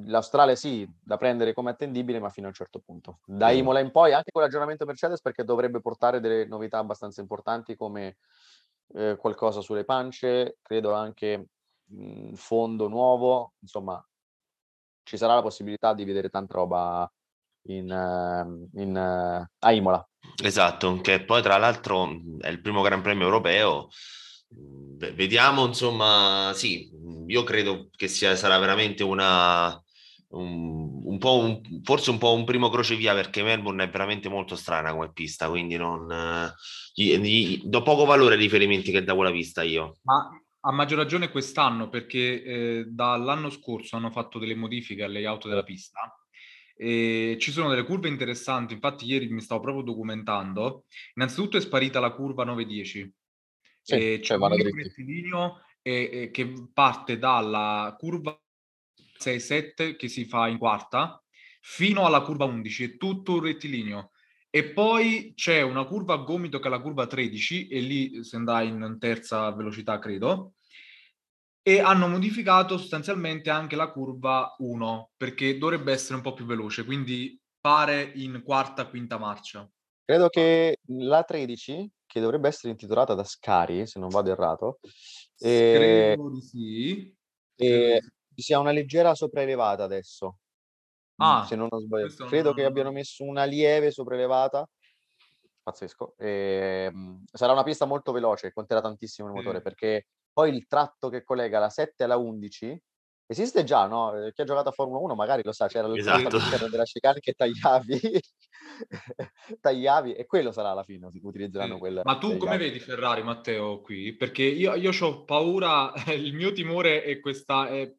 l'Australia 0.05 0.55
sì, 0.55 0.89
da 1.03 1.17
prendere 1.17 1.51
come 1.51 1.71
attendibile, 1.71 2.21
ma 2.21 2.29
fino 2.29 2.45
a 2.45 2.49
un 2.51 2.55
certo 2.55 2.79
punto. 2.79 3.19
Da 3.25 3.51
Imola 3.51 3.81
in 3.81 3.91
poi, 3.91 4.13
anche 4.13 4.31
con 4.31 4.41
l'aggiornamento 4.41 4.85
Mercedes, 4.85 5.19
perché 5.19 5.43
dovrebbe 5.43 5.81
portare 5.81 6.21
delle 6.21 6.45
novità 6.45 6.77
abbastanza 6.77 7.19
importanti 7.19 7.75
come 7.75 8.15
eh, 8.93 9.17
qualcosa 9.17 9.59
sulle 9.59 9.83
pance, 9.83 10.59
credo 10.61 10.93
anche 10.93 11.47
mh, 11.83 12.35
fondo 12.35 12.87
nuovo, 12.87 13.55
insomma, 13.59 14.01
ci 15.03 15.17
sarà 15.17 15.35
la 15.35 15.41
possibilità 15.41 15.93
di 15.93 16.05
vedere 16.05 16.29
tanta 16.29 16.53
roba 16.53 17.11
in, 17.63 17.91
ehm, 17.91 18.69
in, 18.75 18.95
uh, 18.95 19.45
a 19.59 19.71
Imola. 19.73 20.07
Esatto, 20.41 21.01
che 21.01 21.25
poi 21.25 21.41
tra 21.41 21.57
l'altro 21.57 22.07
è 22.39 22.47
il 22.47 22.61
primo 22.61 22.81
Gran 22.81 23.01
Premio 23.01 23.25
europeo. 23.25 23.89
Vediamo, 25.15 25.65
insomma, 25.65 26.51
sì, 26.53 26.89
io 27.27 27.43
credo 27.43 27.89
che 27.95 28.07
sia, 28.07 28.35
sarà 28.35 28.57
veramente 28.57 29.03
una, 29.03 29.81
un, 30.29 31.01
un 31.03 31.17
po' 31.17 31.37
un, 31.39 31.61
forse 31.83 32.09
un 32.09 32.17
po' 32.17 32.33
un 32.33 32.45
primo 32.45 32.69
crocevia 32.69 33.13
perché 33.13 33.43
Melbourne 33.43 33.83
è 33.83 33.89
veramente 33.89 34.29
molto 34.29 34.55
strana 34.55 34.93
come 34.93 35.11
pista, 35.11 35.49
quindi 35.49 35.75
non, 35.75 36.07
gli, 36.93 37.17
gli, 37.17 37.61
do 37.63 37.81
poco 37.81 38.05
valore 38.05 38.35
ai 38.35 38.41
riferimenti 38.41 38.91
che 38.91 39.03
da 39.03 39.15
quella 39.15 39.31
vista 39.31 39.61
io. 39.61 39.97
Ma 40.03 40.29
a 40.61 40.71
maggior 40.71 40.99
ragione 40.99 41.29
quest'anno 41.29 41.89
perché 41.89 42.43
eh, 42.43 42.85
dall'anno 42.87 43.49
scorso 43.49 43.97
hanno 43.97 44.11
fatto 44.11 44.39
delle 44.39 44.55
modifiche 44.55 45.03
al 45.03 45.11
layout 45.11 45.47
della 45.47 45.63
pista 45.63 46.17
e 46.75 47.37
ci 47.39 47.51
sono 47.51 47.69
delle 47.69 47.83
curve 47.83 48.07
interessanti, 48.07 48.73
infatti 48.73 49.05
ieri 49.05 49.29
mi 49.29 49.41
stavo 49.41 49.61
proprio 49.61 49.83
documentando. 49.83 50.85
Innanzitutto 51.15 51.57
è 51.57 51.61
sparita 51.61 51.99
la 51.99 52.11
curva 52.11 52.43
910. 52.43 53.13
Sì, 53.83 54.13
e 54.13 54.19
c'è 54.21 54.35
un 54.35 54.55
rettilineo 54.55 55.61
e, 55.81 56.09
e, 56.11 56.31
che 56.31 56.53
parte 56.73 57.17
dalla 57.17 57.95
curva 57.97 58.35
6-7 59.19 59.95
che 59.95 60.07
si 60.07 60.25
fa 60.25 60.47
in 60.47 60.57
quarta 60.57 61.21
fino 61.61 62.05
alla 62.05 62.21
curva 62.21 62.45
11, 62.45 62.83
è 62.83 62.97
tutto 62.97 63.33
un 63.33 63.41
rettilineo. 63.41 64.11
E 64.49 64.71
poi 64.71 65.33
c'è 65.35 65.61
una 65.61 65.83
curva 65.85 66.13
a 66.13 66.17
gomito 66.17 66.59
che 66.59 66.67
è 66.67 66.69
la 66.69 66.79
curva 66.79 67.07
13 67.07 67.67
e 67.67 67.79
lì 67.79 68.23
si 68.23 68.35
andrà 68.35 68.61
in 68.61 68.97
terza 68.99 69.51
velocità, 69.51 69.99
credo 69.99 70.53
e 71.65 71.79
hanno 71.79 72.09
modificato 72.09 72.77
sostanzialmente 72.77 73.49
anche 73.49 73.77
la 73.77 73.89
curva 73.89 74.53
1 74.57 75.11
perché 75.15 75.57
dovrebbe 75.57 75.93
essere 75.93 76.15
un 76.15 76.21
po' 76.21 76.33
più 76.33 76.45
veloce, 76.45 76.83
quindi 76.83 77.39
pare 77.59 78.11
in 78.15 78.41
quarta, 78.43 78.87
quinta 78.87 79.17
marcia. 79.17 79.67
Credo 80.03 80.27
che 80.27 80.79
la 80.87 81.23
13, 81.23 81.89
che 82.13 82.19
dovrebbe 82.19 82.47
essere 82.47 82.69
intitolata 82.69 83.15
da 83.15 83.23
Scari, 83.23 83.87
se 83.87 83.97
non 83.97 84.09
vado 84.09 84.29
errato, 84.29 84.77
eh, 85.39 86.13
Credo 86.15 86.29
di 86.29 86.41
sì. 86.41 87.15
E 87.55 88.01
ci 88.35 88.41
sia 88.43 88.59
una 88.59 88.69
leggera 88.69 89.15
sopraelevata 89.15 89.83
adesso. 89.83 90.37
Ah, 91.15 91.43
se 91.47 91.55
non 91.55 91.69
ho 91.71 91.79
sbagliato. 91.79 92.25
Credo 92.25 92.49
non... 92.49 92.57
che 92.57 92.65
abbiano 92.65 92.91
messo 92.91 93.23
una 93.23 93.45
lieve 93.45 93.89
sopraelevata. 93.89 94.69
Pazzesco. 95.63 96.13
E, 96.19 96.89
ehm, 96.91 97.23
sarà 97.31 97.53
una 97.53 97.63
pista 97.63 97.85
molto 97.85 98.11
veloce, 98.11 98.53
conterà 98.53 98.79
tantissimo 98.79 99.29
il 99.29 99.33
motore, 99.33 99.57
mm. 99.57 99.63
perché 99.63 100.05
poi 100.31 100.53
il 100.53 100.67
tratto 100.67 101.09
che 101.09 101.23
collega 101.23 101.57
la 101.57 101.69
7 101.69 102.03
alla 102.03 102.17
11 102.17 102.79
esiste 103.25 103.63
già, 103.63 103.87
no? 103.87 104.29
Chi 104.31 104.41
ha 104.41 104.45
giocato 104.45 104.69
a 104.69 104.71
Formula 104.71 104.99
1 104.99 105.15
magari 105.15 105.41
lo 105.43 105.51
sa, 105.51 105.67
c'era 105.67 105.91
esatto. 105.95 106.37
della 106.69 106.83
chicane 106.83 107.19
che 107.19 107.33
tagliavi, 107.33 108.21
tagliavi 109.61 110.13
e 110.13 110.25
quello 110.25 110.51
sarà 110.51 110.71
alla 110.71 110.83
fine, 110.83 111.07
utilizzeranno 111.21 111.73
sì. 111.73 111.79
quella. 111.79 112.01
Ma 112.03 112.17
tu 112.17 112.37
come 112.37 112.57
vedi 112.57 112.79
Ferrari, 112.79 113.23
Matteo, 113.23 113.81
qui? 113.81 114.15
Perché 114.15 114.43
io, 114.43 114.75
io 114.75 114.91
ho 114.99 115.23
paura, 115.23 115.91
il 116.13 116.33
mio 116.33 116.51
timore 116.51 117.03
è 117.03 117.19
questa, 117.19 117.67
è, 117.67 117.93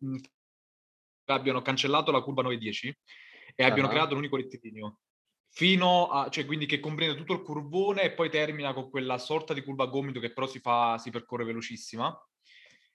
abbiano 1.27 1.63
cancellato 1.63 2.11
la 2.11 2.21
curva 2.21 2.43
910 2.43 2.99
e 3.57 3.65
abbiano 3.65 3.89
uh-huh. 3.89 3.95
creato 3.95 4.13
un 4.13 4.19
unico 4.19 4.37
rettilineo 4.37 4.99
fino 5.55 6.09
a, 6.09 6.29
cioè 6.31 6.47
quindi 6.47 6.67
che 6.67 6.81
comprende 6.81 7.15
tutto 7.15 7.33
il 7.33 7.43
curvone 7.43 8.03
e 8.03 8.13
poi 8.13 8.29
termina 8.29 8.73
con 8.73 8.91
quella 8.91 9.19
sorta 9.19 9.55
di 9.55 9.63
curva 9.63 9.85
a 9.85 9.87
gomito 9.87 10.19
che 10.19 10.33
però 10.33 10.49
si 10.49 10.59
fa, 10.59 10.99
si 10.99 11.11
percorre 11.11 11.45
velocissima, 11.45 12.13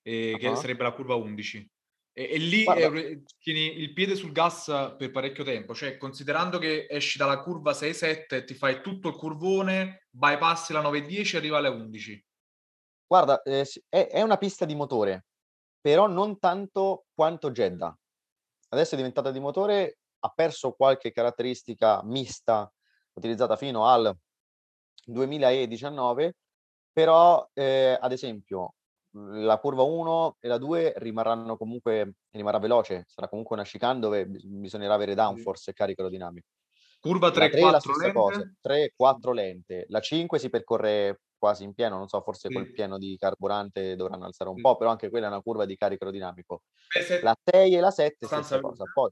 eh, 0.02 0.34
uh-huh. 0.34 0.38
che 0.38 0.56
sarebbe 0.56 0.84
la 0.84 0.92
curva 0.92 1.16
11. 1.16 1.70
E, 2.12 2.34
e 2.34 2.38
lì 2.38 2.64
eh, 2.64 3.24
tieni 3.40 3.80
il 3.80 3.94
piede 3.94 4.16
sul 4.16 4.32
gas 4.32 4.66
per 4.98 5.12
parecchio 5.12 5.44
tempo, 5.44 5.74
cioè 5.74 5.98
considerando 5.98 6.58
che 6.58 6.88
esci 6.90 7.18
dalla 7.18 7.42
curva 7.42 7.72
6-7, 7.72 8.46
ti 8.46 8.54
fai 8.54 8.82
tutto 8.82 9.10
il 9.10 9.16
curvone, 9.16 10.08
bypassi 10.10 10.74
la 10.74 10.82
9-10 10.82 11.36
e 11.36 11.38
arriva 11.38 11.58
alle 11.58 11.70
11. 11.70 12.26
Guarda, 13.08 13.42
eh, 13.42 13.66
è, 13.88 14.08
è 14.08 14.22
una 14.22 14.38
pista 14.38 14.66
di 14.66 14.76
motore, 14.76 15.26
però 15.80 16.08
non 16.08 16.40
tanto 16.40 17.06
quanto 17.14 17.52
Jeddah. 17.52 17.98
Adesso 18.70 18.94
è 18.94 18.98
diventata 18.98 19.32
di 19.32 19.40
motore 19.40 19.98
ha 20.20 20.30
perso 20.30 20.74
qualche 20.74 21.12
caratteristica 21.12 22.04
mista 22.04 22.72
utilizzata 23.14 23.56
fino 23.56 23.86
al 23.86 24.16
2019, 25.06 26.36
però 26.92 27.48
eh, 27.54 27.98
ad 28.00 28.12
esempio 28.12 28.76
la 29.12 29.58
curva 29.58 29.84
1 29.84 30.38
e 30.40 30.48
la 30.48 30.58
2 30.58 30.94
rimarranno 30.98 31.58
comunque, 31.58 32.16
rimarrà 32.32 32.60
veloce, 32.60 33.06
sarà 33.08 33.28
comunque 33.28 33.56
una 33.56 33.66
chicane 33.66 34.00
dove 34.00 34.26
bisognerà 34.26 34.94
avere 34.94 35.16
downforce 35.16 35.72
e 35.72 35.74
carico 35.74 36.02
aerodinamico. 36.02 36.48
Curva 37.00 37.32
3, 37.32 37.50
3 37.50 37.60
4 37.62 37.96
lente. 37.96 38.12
Cosa, 38.14 38.54
3, 38.62 38.94
4 38.96 39.32
lente. 39.32 39.86
La 39.88 40.00
5 40.02 40.38
si 40.38 40.50
percorre 40.50 41.22
quasi 41.38 41.64
in 41.64 41.74
pieno, 41.74 41.98
non 41.98 42.10
so, 42.10 42.22
forse 42.22 42.50
sì. 42.50 42.54
col 42.54 42.72
pieno 42.72 42.98
di 42.98 43.16
carburante 43.18 43.96
dovranno 43.96 44.26
alzare 44.26 44.50
un 44.50 44.58
sì. 44.58 44.62
po', 44.62 44.76
però 44.76 44.90
anche 44.90 45.10
quella 45.10 45.28
è 45.28 45.30
una 45.30 45.42
curva 45.42 45.66
di 45.66 45.78
carico 45.78 46.04
aerodinamico. 46.04 46.64
La 47.22 47.36
6 47.42 47.76
e 47.76 47.80
la 47.80 47.92
7 47.92 48.26
stessa 48.26 48.60
cosa. 48.60 48.84
Poi 48.94 49.10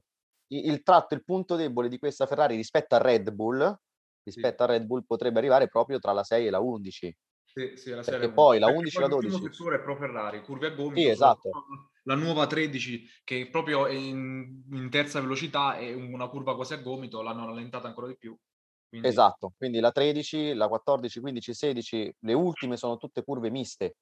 il 0.50 0.82
tratto, 0.82 1.14
il 1.14 1.24
punto 1.24 1.56
debole 1.56 1.88
di 1.88 1.98
questa 1.98 2.26
Ferrari 2.26 2.56
rispetto 2.56 2.94
a 2.94 2.98
Red 2.98 3.30
Bull, 3.30 3.74
rispetto 4.22 4.64
sì. 4.64 4.70
a 4.70 4.72
Red 4.72 4.84
Bull 4.84 5.04
potrebbe 5.06 5.38
arrivare 5.38 5.68
proprio 5.68 5.98
tra 5.98 6.12
la 6.12 6.24
6 6.24 6.46
e 6.46 6.50
la 6.50 6.60
11. 6.60 7.16
Sì, 7.52 7.76
sì, 7.76 7.90
la 7.90 8.02
Perché 8.02 8.30
poi 8.30 8.58
la 8.58 8.68
11 8.68 8.96
e 8.96 9.00
la 9.00 9.08
12. 9.08 9.34
Il 9.42 9.52
settore 9.52 9.76
è 9.76 9.80
pro 9.80 9.96
Ferrari, 9.96 10.42
curve 10.42 10.66
a 10.66 10.70
gomito. 10.70 11.00
Sì, 11.00 11.08
esatto. 11.08 11.50
La 12.02 12.14
nuova 12.14 12.46
13 12.46 13.04
che 13.24 13.48
proprio 13.50 13.86
in, 13.86 14.62
in, 14.70 14.90
terza 14.90 15.20
velocità 15.20 15.76
è 15.76 15.92
una 15.92 16.28
curva 16.28 16.54
quasi 16.54 16.74
a 16.74 16.78
gomito, 16.78 17.22
l'hanno 17.22 17.46
rallentata 17.46 17.88
ancora 17.88 18.06
di 18.06 18.16
più. 18.16 18.36
Quindi... 18.88 19.08
Esatto, 19.08 19.52
quindi 19.56 19.80
la 19.80 19.90
13, 19.90 20.54
la 20.54 20.68
14, 20.68 21.20
15, 21.20 21.54
16, 21.54 22.16
le 22.20 22.32
ultime 22.32 22.76
sono 22.76 22.96
tutte 22.96 23.24
curve 23.24 23.50
miste. 23.50 23.96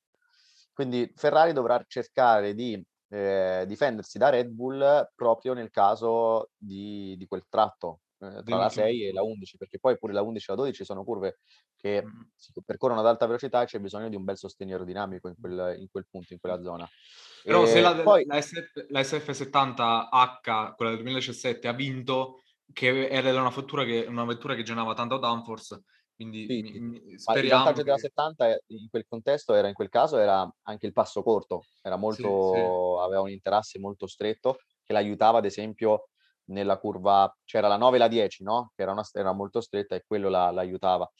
Quindi 0.72 1.10
Ferrari 1.16 1.52
dovrà 1.52 1.82
cercare 1.86 2.54
di 2.54 2.80
eh, 3.08 3.64
difendersi 3.66 4.18
da 4.18 4.28
Red 4.28 4.48
Bull 4.48 5.08
proprio 5.14 5.54
nel 5.54 5.70
caso 5.70 6.50
di, 6.56 7.16
di 7.16 7.26
quel 7.26 7.46
tratto 7.48 8.00
eh, 8.18 8.42
tra 8.44 8.56
la 8.56 8.68
6 8.68 9.08
e 9.08 9.12
la 9.12 9.22
11, 9.22 9.56
perché 9.58 9.78
poi 9.78 9.98
pure 9.98 10.12
la 10.12 10.22
11 10.22 10.44
e 10.44 10.52
la 10.54 10.58
12 10.62 10.84
sono 10.84 11.04
curve 11.04 11.38
che 11.76 12.02
si 12.34 12.52
percorrono 12.64 13.00
ad 13.00 13.06
alta 13.06 13.26
velocità 13.26 13.62
e 13.62 13.66
c'è 13.66 13.78
bisogno 13.78 14.08
di 14.08 14.16
un 14.16 14.24
bel 14.24 14.38
sostegno 14.38 14.72
aerodinamico 14.72 15.28
in 15.28 15.34
quel, 15.38 15.76
in 15.78 15.88
quel 15.90 16.06
punto, 16.10 16.32
in 16.32 16.38
quella 16.38 16.60
zona. 16.62 16.88
Però 17.44 17.62
e 17.62 17.66
se 17.66 17.80
la, 17.80 17.94
poi... 17.94 18.24
la, 18.24 18.40
SF, 18.40 18.86
la 18.88 19.00
SF70H, 19.00 20.74
quella 20.74 20.90
del 20.92 21.02
2017, 21.02 21.68
ha 21.68 21.72
vinto, 21.72 22.42
che 22.72 23.08
era 23.08 23.30
una 23.40 23.50
vettura 23.50 23.84
che, 23.84 24.06
una 24.08 24.24
vettura 24.24 24.54
che 24.54 24.62
generava 24.62 24.94
tanto 24.94 25.18
downforce, 25.18 25.82
quindi 26.14 26.46
sì, 26.46 26.62
mi, 26.62 26.80
mi, 26.80 27.18
speriamo. 27.18 27.46
Il 27.46 27.50
vantaggio 27.50 27.76
che... 27.76 27.84
della 27.84 27.98
70 27.98 28.58
in 28.68 28.88
quel 28.88 29.04
contesto 29.06 29.52
era, 29.52 29.68
in 29.68 29.74
quel 29.74 29.90
caso, 29.90 30.16
era 30.16 30.50
anche 30.62 30.86
il 30.86 30.92
passo 30.94 31.22
corto, 31.22 31.64
era 31.82 31.96
molto, 31.96 32.54
sì, 32.54 32.60
sì. 32.60 33.04
aveva 33.04 33.20
un 33.20 33.30
interasse 33.30 33.78
molto 33.78 34.06
stretto 34.06 34.56
che 34.82 34.92
l'aiutava 34.94 35.38
ad 35.38 35.44
esempio 35.44 36.08
nella 36.46 36.78
curva, 36.78 37.34
c'era 37.44 37.68
la 37.68 37.76
9 37.76 37.96
e 37.96 37.98
la 37.98 38.08
10, 38.08 38.44
no? 38.44 38.72
Che 38.74 38.82
era, 38.82 38.92
una, 38.92 39.02
era 39.12 39.32
molto 39.32 39.60
stretta 39.60 39.94
e 39.94 40.04
quello 40.06 40.28
la, 40.28 40.50
l'aiutava 40.50 41.10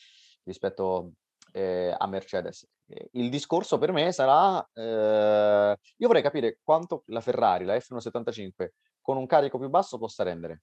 rispetto 0.45 1.13
eh, 1.53 1.95
a 1.97 2.07
Mercedes. 2.07 2.67
Il 3.13 3.31
discorso 3.31 3.79
per 3.79 3.91
me 3.93 4.13
sarà, 4.13 4.65
eh, 4.73 5.77
io 5.97 6.07
vorrei 6.07 6.23
capire 6.23 6.59
quanto 6.63 7.03
la 7.07 7.21
Ferrari, 7.21 7.65
la 7.65 7.77
F175, 7.77 8.69
con 9.01 9.17
un 9.17 9.27
carico 9.27 9.59
più 9.59 9.69
basso 9.69 9.99
possa 9.99 10.23
rendere. 10.23 10.63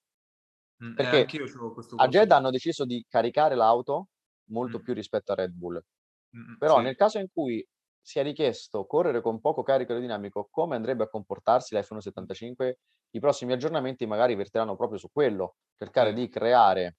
Mm, 0.84 0.92
eh, 0.92 0.94
Perché 0.96 1.38
eh, 1.38 1.46
a 1.98 2.08
Jeddah 2.08 2.38
hanno 2.38 2.50
deciso 2.50 2.86
di 2.86 3.06
caricare 3.08 3.56
l'auto 3.56 4.10
molto 4.50 4.80
mm. 4.80 4.82
più 4.82 4.94
rispetto 4.94 5.32
a 5.32 5.36
Red 5.36 5.52
Bull. 5.52 5.82
Mm, 6.38 6.56
Però 6.58 6.78
sì. 6.78 6.84
nel 6.84 6.96
caso 6.96 7.20
in 7.20 7.28
cui 7.32 7.66
sia 8.02 8.22
richiesto 8.22 8.86
correre 8.86 9.22
con 9.22 9.40
poco 9.40 9.64
carico 9.64 9.92
aerodinamico, 9.92 10.50
come 10.52 10.76
andrebbe 10.76 11.04
a 11.04 11.10
comportarsi 11.10 11.74
la 11.74 11.80
F175, 11.82 12.74
i 13.16 13.20
prossimi 13.20 13.54
aggiornamenti 13.54 14.06
magari 14.06 14.36
verteranno 14.36 14.76
proprio 14.76 14.98
su 14.98 15.10
quello, 15.12 15.56
cercare 15.78 16.14
di 16.14 16.30
creare 16.30 16.98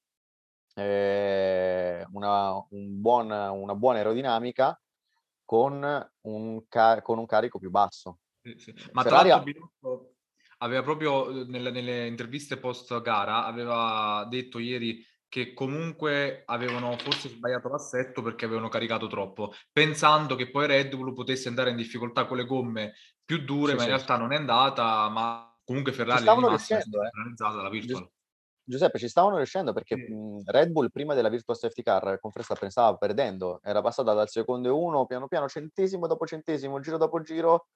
eh, 0.75 2.07
una, 2.13 2.55
un 2.71 3.01
buon, 3.01 3.31
una 3.31 3.75
buona 3.75 3.99
aerodinamica 3.99 4.81
con 5.45 6.11
un, 6.23 6.69
ca- 6.69 7.03
con 7.03 7.19
un 7.19 7.27
carico 7.27 7.59
più 7.59 7.71
basso. 7.71 8.19
Sì, 8.43 8.55
sì. 8.59 8.75
Ma 8.93 9.03
Ferrari 9.03 9.29
tra 9.29 9.39
l'altro 9.39 10.15
aveva 10.59 10.83
proprio 10.83 11.45
nelle, 11.45 11.71
nelle 11.71 12.07
interviste 12.07 12.59
post 12.59 13.01
gara, 13.03 13.45
aveva 13.45 14.27
detto 14.29 14.59
ieri 14.59 15.05
che 15.29 15.53
comunque 15.53 16.43
avevano 16.47 16.97
forse 16.97 17.29
sbagliato 17.29 17.69
l'assetto 17.69 18.23
perché 18.23 18.45
avevano 18.45 18.69
caricato 18.69 19.09
troppo, 19.09 19.53
pensando 19.73 20.37
che 20.37 20.49
poi 20.49 20.69
Red 20.69 20.95
Bull 20.95 21.13
potesse 21.13 21.49
andare 21.49 21.71
in 21.71 21.77
difficoltà 21.77 22.25
con 22.27 22.37
le 22.37 22.45
gomme 22.45 22.95
più 23.25 23.39
dure, 23.39 23.73
sì, 23.73 23.77
ma 23.79 23.83
in 23.83 23.89
realtà 23.89 24.17
non 24.17 24.33
è 24.33 24.37
andata, 24.37 25.09
ma 25.09 25.54
comunque 25.65 25.93
Ferrari 25.93 26.27
è 26.27 26.31
rimasta 26.33 26.79
eh. 26.79 26.83
dalla 27.37 27.69
virtual. 27.69 28.09
Giuseppe, 28.67 28.99
ci 28.99 29.09
stavano 29.09 29.37
riuscendo 29.37 29.75
perché 29.75 29.95
sì. 29.95 30.13
mh, 30.13 30.43
Red 30.47 30.71
Bull 30.71 30.89
prima 30.89 31.13
della 31.13 31.29
Virtual 31.29 31.57
Safety 31.57 31.83
Car 31.83 32.19
con 32.19 32.31
Verstappen 32.35 32.71
stava 32.71 32.97
perdendo, 32.97 33.61
era 33.63 33.83
passata 33.83 34.15
dal 34.15 34.31
secondo 34.31 34.69
e 34.69 34.71
uno, 34.71 35.05
piano 35.05 35.29
piano 35.29 35.49
centesimo 35.49 36.07
dopo 36.07 36.25
centesimo, 36.27 36.81
giro 36.81 36.97
dopo 36.97 37.21
giro, 37.21 37.67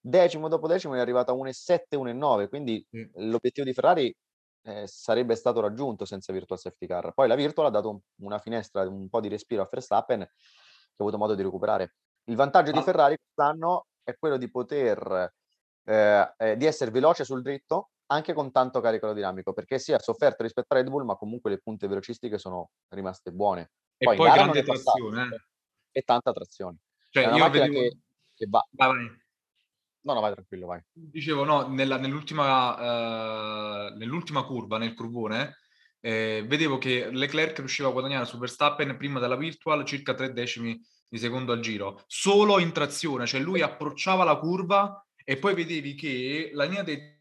decimo 0.00 0.48
dopo 0.48 0.66
decimo 0.66 0.94
è 0.94 0.98
arrivata 0.98 1.30
a 1.30 1.36
1,7, 1.36 1.96
1,9, 1.96 2.48
quindi 2.48 2.84
sì. 2.90 3.08
l'obiettivo 3.14 3.66
di 3.66 3.72
Ferrari 3.72 4.16
eh, 4.64 4.86
sarebbe 4.86 5.36
stato 5.36 5.60
raggiunto 5.60 6.04
senza 6.04 6.32
Virtual 6.32 6.58
Safety 6.58 6.86
Car. 6.86 7.12
Poi 7.12 7.28
la 7.28 7.34
Virtual 7.36 7.66
ha 7.66 7.70
dato 7.70 7.90
un, 7.90 8.00
una 8.22 8.38
finestra, 8.38 8.82
un 8.88 9.08
po' 9.08 9.20
di 9.20 9.28
respiro 9.28 9.62
a 9.62 9.68
Verstappen 9.70 10.20
che 10.20 10.26
ha 10.26 11.02
avuto 11.02 11.18
modo 11.18 11.34
di 11.34 11.42
recuperare. 11.42 11.94
Il 12.24 12.36
vantaggio 12.36 12.70
ah. 12.70 12.74
di 12.74 12.82
Ferrari 12.82 13.16
quest'anno 13.16 13.86
è 14.02 14.16
quello 14.18 14.36
di 14.36 14.50
poter, 14.50 15.32
eh, 15.84 16.34
eh, 16.38 16.56
di 16.56 16.66
essere 16.66 16.90
veloce 16.90 17.24
sul 17.24 17.42
dritto 17.42 17.90
anche 18.06 18.34
con 18.34 18.52
tanto 18.52 18.80
carico 18.80 19.06
aerodinamico, 19.06 19.52
perché 19.52 19.78
si 19.78 19.92
è 19.92 19.98
sofferto 19.98 20.42
rispetto 20.42 20.74
a 20.74 20.76
Red 20.76 20.90
Bull, 20.90 21.04
ma 21.04 21.16
comunque 21.16 21.50
le 21.50 21.58
punte 21.58 21.88
velocistiche 21.88 22.36
sono 22.36 22.70
rimaste 22.88 23.32
buone. 23.32 23.70
E 23.96 24.04
poi, 24.04 24.16
grande 24.16 24.62
trazione. 24.62 25.22
Eh. 25.22 25.98
E 25.98 26.02
tanta 26.02 26.32
trazione. 26.32 26.78
Cioè, 27.08 27.34
io 27.34 27.50
vedevo... 27.50 27.72
che, 27.72 27.96
che 28.34 28.46
va... 28.50 28.66
Vai. 28.70 29.20
No, 30.04 30.14
no, 30.14 30.20
vai 30.20 30.32
tranquillo, 30.32 30.66
vai. 30.66 30.82
Dicevo, 30.92 31.44
no, 31.44 31.68
nella, 31.68 31.96
nell'ultima, 31.96 33.88
uh, 33.88 33.96
nell'ultima 33.96 34.42
curva, 34.44 34.76
nel 34.76 34.94
curvone, 34.94 35.56
eh, 36.00 36.44
vedevo 36.46 36.78
che 36.78 37.08
Leclerc 37.10 37.58
riusciva 37.58 37.88
a 37.88 37.92
guadagnare 37.92 38.26
su 38.26 38.36
Verstappen 38.36 38.96
prima 38.96 39.20
della 39.20 39.36
virtual 39.36 39.84
circa 39.84 40.14
tre 40.14 40.32
decimi 40.32 40.78
di 41.08 41.18
secondo 41.18 41.52
al 41.52 41.60
giro, 41.60 42.02
solo 42.06 42.58
in 42.58 42.72
trazione, 42.72 43.26
cioè 43.26 43.40
lui 43.40 43.60
approcciava 43.60 44.24
la 44.24 44.36
curva 44.36 45.06
e 45.24 45.36
poi 45.38 45.54
vedevi 45.54 45.94
che 45.94 46.50
la 46.52 46.64
linea 46.64 46.82
dei 46.82 47.20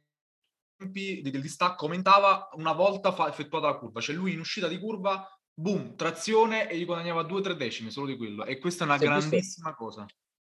tempi 0.77 1.21
del 1.21 1.41
distacco 1.41 1.85
aumentava 1.85 2.49
una 2.53 2.73
volta 2.73 3.11
fa- 3.11 3.29
effettuata 3.29 3.67
la 3.67 3.77
curva, 3.77 4.01
cioè 4.01 4.15
lui 4.15 4.33
in 4.33 4.39
uscita 4.39 4.67
di 4.67 4.79
curva, 4.79 5.27
boom, 5.53 5.95
trazione 5.95 6.69
e 6.69 6.77
gli 6.77 6.85
guadagnava 6.85 7.23
due 7.23 7.39
o 7.39 7.43
tre 7.43 7.55
decimi 7.55 7.91
solo 7.91 8.07
di 8.07 8.17
quello 8.17 8.45
e 8.45 8.57
questa 8.57 8.83
è 8.83 8.87
una 8.87 8.97
grandissima 8.97 9.69
visto? 9.69 9.83
cosa 9.83 10.05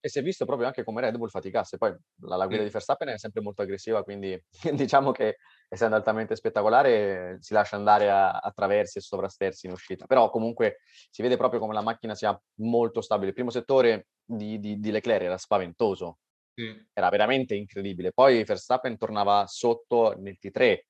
e 0.05 0.09
si 0.09 0.19
è 0.19 0.21
visto 0.21 0.45
proprio 0.45 0.67
anche 0.67 0.83
come 0.83 1.01
Red 1.01 1.17
Bull 1.17 1.29
faticasse. 1.29 1.77
Poi 1.77 1.91
la, 2.21 2.35
la 2.35 2.45
guida 2.45 2.61
mm. 2.61 2.65
di 2.65 2.71
Verstappen 2.71 3.07
è 3.07 3.17
sempre 3.17 3.41
molto 3.41 3.63
aggressiva, 3.63 4.03
quindi 4.03 4.39
diciamo 4.71 5.11
che 5.11 5.37
essendo 5.67 5.95
altamente 5.95 6.35
spettacolare 6.35 7.37
si 7.39 7.53
lascia 7.53 7.75
andare 7.75 8.11
a, 8.11 8.33
attraversi 8.33 8.99
e 8.99 9.01
sovrastersi 9.01 9.65
in 9.65 9.71
uscita. 9.71 10.05
Però 10.05 10.29
comunque 10.29 10.77
si 11.09 11.23
vede 11.23 11.37
proprio 11.37 11.59
come 11.59 11.73
la 11.73 11.81
macchina 11.81 12.13
sia 12.13 12.39
molto 12.59 13.01
stabile. 13.01 13.29
Il 13.29 13.33
primo 13.33 13.49
settore 13.49 14.09
di, 14.23 14.59
di, 14.59 14.79
di 14.79 14.91
Leclerc 14.91 15.23
era 15.23 15.39
spaventoso, 15.39 16.19
sì. 16.55 16.87
era 16.93 17.09
veramente 17.09 17.55
incredibile. 17.55 18.11
Poi 18.11 18.43
Verstappen 18.43 18.97
tornava 18.97 19.45
sotto 19.47 20.15
nel 20.17 20.37
T3, 20.39 20.87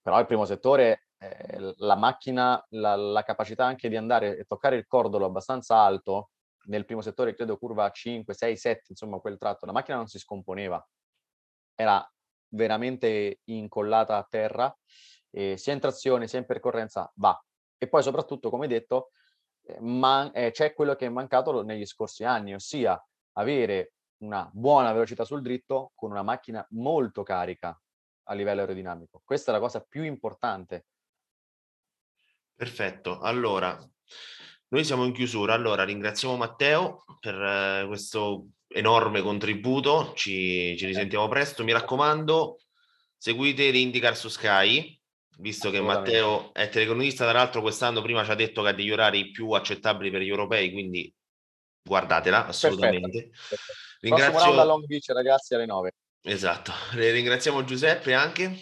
però 0.00 0.18
il 0.18 0.26
primo 0.26 0.44
settore, 0.44 1.08
eh, 1.18 1.74
la 1.76 1.96
macchina, 1.96 2.64
la, 2.70 2.96
la 2.96 3.22
capacità 3.22 3.64
anche 3.64 3.88
di 3.88 3.96
andare 3.96 4.38
e 4.38 4.44
toccare 4.44 4.76
il 4.76 4.86
cordolo 4.86 5.26
abbastanza 5.26 5.76
alto, 5.76 6.30
nel 6.64 6.84
primo 6.84 7.00
settore 7.00 7.34
credo 7.34 7.58
curva 7.58 7.90
5, 7.90 8.34
6, 8.34 8.56
7, 8.56 8.82
insomma 8.88 9.18
quel 9.18 9.38
tratto, 9.38 9.66
la 9.66 9.72
macchina 9.72 9.96
non 9.96 10.06
si 10.06 10.18
scomponeva, 10.18 10.84
era 11.74 12.04
veramente 12.48 13.40
incollata 13.44 14.16
a 14.16 14.26
terra, 14.28 14.76
eh, 15.30 15.56
sia 15.56 15.72
in 15.72 15.80
trazione 15.80 16.28
sia 16.28 16.38
in 16.38 16.46
percorrenza 16.46 17.10
va. 17.16 17.40
E 17.78 17.88
poi 17.88 18.02
soprattutto, 18.02 18.50
come 18.50 18.68
detto, 18.68 19.10
eh, 19.64 19.78
man- 19.80 20.30
eh, 20.34 20.50
c'è 20.50 20.72
quello 20.74 20.94
che 20.94 21.06
è 21.06 21.08
mancato 21.08 21.62
negli 21.62 21.86
scorsi 21.86 22.24
anni, 22.24 22.54
ossia 22.54 23.00
avere 23.32 23.92
una 24.22 24.48
buona 24.52 24.92
velocità 24.92 25.24
sul 25.24 25.42
dritto 25.42 25.92
con 25.94 26.10
una 26.10 26.22
macchina 26.22 26.64
molto 26.70 27.22
carica 27.22 27.78
a 28.24 28.34
livello 28.34 28.60
aerodinamico. 28.60 29.20
Questa 29.24 29.50
è 29.50 29.54
la 29.54 29.60
cosa 29.60 29.80
più 29.80 30.02
importante. 30.04 30.86
Perfetto, 32.54 33.18
allora 33.20 33.76
noi 34.68 34.84
siamo 34.84 35.04
in 35.04 35.12
chiusura, 35.12 35.54
allora 35.54 35.84
ringraziamo 35.84 36.36
Matteo 36.36 37.04
per 37.18 37.34
eh, 37.34 37.84
questo 37.86 38.46
enorme 38.68 39.20
contributo, 39.20 40.12
ci, 40.14 40.76
ci, 40.78 40.86
risentiamo 40.86 41.28
presto, 41.28 41.64
mi 41.64 41.72
raccomando 41.72 42.58
seguite 43.16 43.70
l'Indicar 43.70 44.16
su 44.16 44.28
Sky, 44.28 44.98
visto 45.38 45.70
che 45.70 45.80
Matteo 45.80 46.54
è 46.54 46.68
telecronista, 46.68 47.28
tra 47.28 47.38
l'altro 47.38 47.60
quest'anno 47.60 48.00
prima 48.00 48.24
ci 48.24 48.30
ha 48.30 48.34
detto 48.34 48.62
che 48.62 48.68
ha 48.68 48.72
degli 48.72 48.90
orari 48.90 49.30
più 49.30 49.50
accettabili 49.50 50.10
per 50.10 50.22
gli 50.22 50.28
europei, 50.28 50.70
quindi 50.70 51.12
guardatela 51.82 52.46
assolutamente. 52.46 53.28
Perfetto, 53.28 53.46
perfetto. 53.48 53.91
Ringrazio... 54.02 54.54
da 54.54 54.64
Long 54.64 54.84
Beach 54.84 55.08
ragazzi 55.10 55.54
alle 55.54 55.66
9. 55.66 55.94
Esatto, 56.22 56.72
ringraziamo 56.92 57.64
Giuseppe 57.64 58.14
anche. 58.14 58.60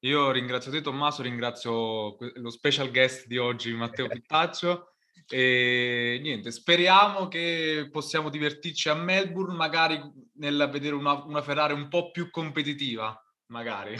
Io 0.00 0.30
ringrazio 0.30 0.70
te 0.70 0.80
Tommaso, 0.80 1.20
ringrazio 1.20 2.16
lo 2.18 2.50
special 2.50 2.90
guest 2.90 3.26
di 3.26 3.36
oggi 3.36 3.72
Matteo 3.74 4.08
Pittaccio 4.08 4.94
e 5.28 6.18
niente, 6.22 6.50
speriamo 6.50 7.28
che 7.28 7.88
possiamo 7.92 8.30
divertirci 8.30 8.88
a 8.88 8.94
Melbourne, 8.94 9.54
magari 9.54 10.00
nel 10.34 10.68
vedere 10.72 10.94
una, 10.94 11.22
una 11.24 11.42
Ferrari 11.42 11.74
un 11.74 11.88
po' 11.88 12.10
più 12.10 12.30
competitiva, 12.30 13.14
magari. 13.46 13.96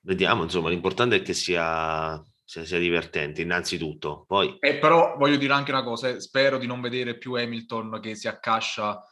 Vediamo, 0.00 0.42
insomma, 0.42 0.68
l'importante 0.68 1.16
è 1.16 1.22
che 1.22 1.32
sia, 1.32 2.22
sia, 2.52 2.66
sia 2.66 2.78
divertente, 2.78 3.40
innanzitutto. 3.40 4.24
Poi... 4.26 4.56
Eh, 4.60 4.76
però 4.76 5.16
voglio 5.16 5.36
dire 5.36 5.54
anche 5.54 5.70
una 5.70 5.82
cosa, 5.82 6.08
eh, 6.08 6.20
spero 6.20 6.58
di 6.58 6.66
non 6.66 6.82
vedere 6.82 7.16
più 7.16 7.32
Hamilton 7.32 7.98
che 8.02 8.14
si 8.14 8.28
accascia, 8.28 9.02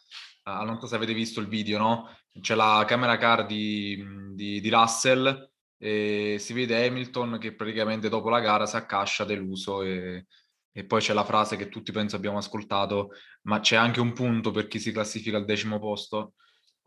uh, 0.44 0.64
non 0.64 0.79
so 0.79 0.87
se 0.87 0.96
avete 0.96 1.14
visto 1.14 1.40
il 1.40 1.48
video, 1.48 1.79
no? 1.79 2.16
C'è 2.38 2.55
la 2.55 2.85
camera 2.87 3.16
car 3.16 3.46
di, 3.46 4.05
di, 4.35 4.61
di 4.61 4.68
Russell 4.68 5.50
e 5.79 6.37
si 6.38 6.53
vede 6.53 6.87
Hamilton 6.87 7.38
che 7.40 7.55
praticamente 7.55 8.11
dopo 8.11 8.29
la 8.29 8.40
gara 8.40 8.66
si 8.66 8.76
accascia 8.76 9.24
deluso 9.24 9.83
e 9.83 10.26
e 10.72 10.85
poi 10.85 11.00
c'è 11.00 11.12
la 11.12 11.24
frase 11.24 11.57
che 11.57 11.68
tutti 11.68 11.90
penso 11.90 12.14
abbiamo 12.14 12.38
ascoltato, 12.38 13.11
ma 13.42 13.59
c'è 13.59 13.74
anche 13.74 13.98
un 13.98 14.12
punto 14.12 14.53
per 14.53 14.68
chi 14.68 14.79
si 14.79 14.92
classifica 14.92 15.37
al 15.37 15.44
decimo 15.44 15.81
posto. 15.81 16.35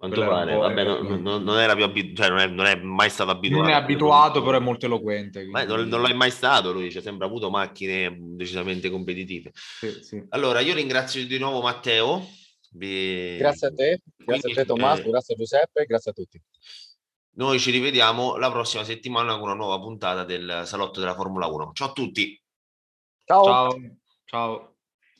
Quanto 0.03 0.19
pare, 0.27 0.53
vabbè, 0.53 0.83
non, 0.83 1.21
non, 1.21 1.43
non, 1.43 1.59
era 1.59 1.75
più 1.75 1.85
abituato, 1.85 2.21
cioè 2.21 2.29
non 2.29 2.39
è, 2.39 2.47
non 2.47 2.65
è, 2.65 2.75
mai 2.75 3.09
stato 3.09 3.31
abituato. 3.31 3.63
Non 3.63 3.71
è 3.71 3.73
abituato, 3.73 4.43
però 4.43 4.57
è 4.57 4.59
molto 4.59 4.85
eloquente. 4.85 5.47
Quindi... 5.47 5.65
Non, 5.65 5.87
non 5.87 6.01
l'hai 6.01 6.13
mai 6.13 6.29
stato 6.29 6.73
lui, 6.73 6.89
c'è 6.89 6.99
sempre 6.99 7.25
avuto 7.25 7.49
macchine 7.49 8.13
decisamente 8.19 8.89
competitive. 8.89 9.51
Sì, 9.53 10.03
sì. 10.03 10.25
Allora, 10.29 10.59
io 10.59 10.73
ringrazio 10.73 11.25
di 11.25 11.37
nuovo 11.37 11.61
Matteo. 11.61 12.27
Vi... 12.71 13.37
Grazie 13.37 13.67
a 13.67 13.73
te, 13.73 14.01
grazie 14.17 14.41
quindi, 14.41 14.59
a 14.59 14.63
te 14.63 14.67
Tommaso, 14.67 15.03
eh... 15.03 15.09
grazie 15.09 15.35
a 15.35 15.37
Giuseppe, 15.37 15.85
grazie 15.85 16.11
a 16.11 16.13
tutti. 16.13 16.41
Noi 17.35 17.57
ci 17.59 17.71
rivediamo 17.71 18.35
la 18.35 18.51
prossima 18.51 18.83
settimana 18.83 19.35
con 19.35 19.43
una 19.43 19.53
nuova 19.53 19.79
puntata 19.79 20.25
del 20.25 20.63
Salotto 20.65 20.99
della 20.99 21.15
Formula 21.15 21.47
1. 21.47 21.71
Ciao 21.71 21.87
a 21.87 21.93
tutti! 21.93 22.37
Ciao. 23.23 23.45
Ciao. 23.45 23.69
Ciao. 24.25 24.72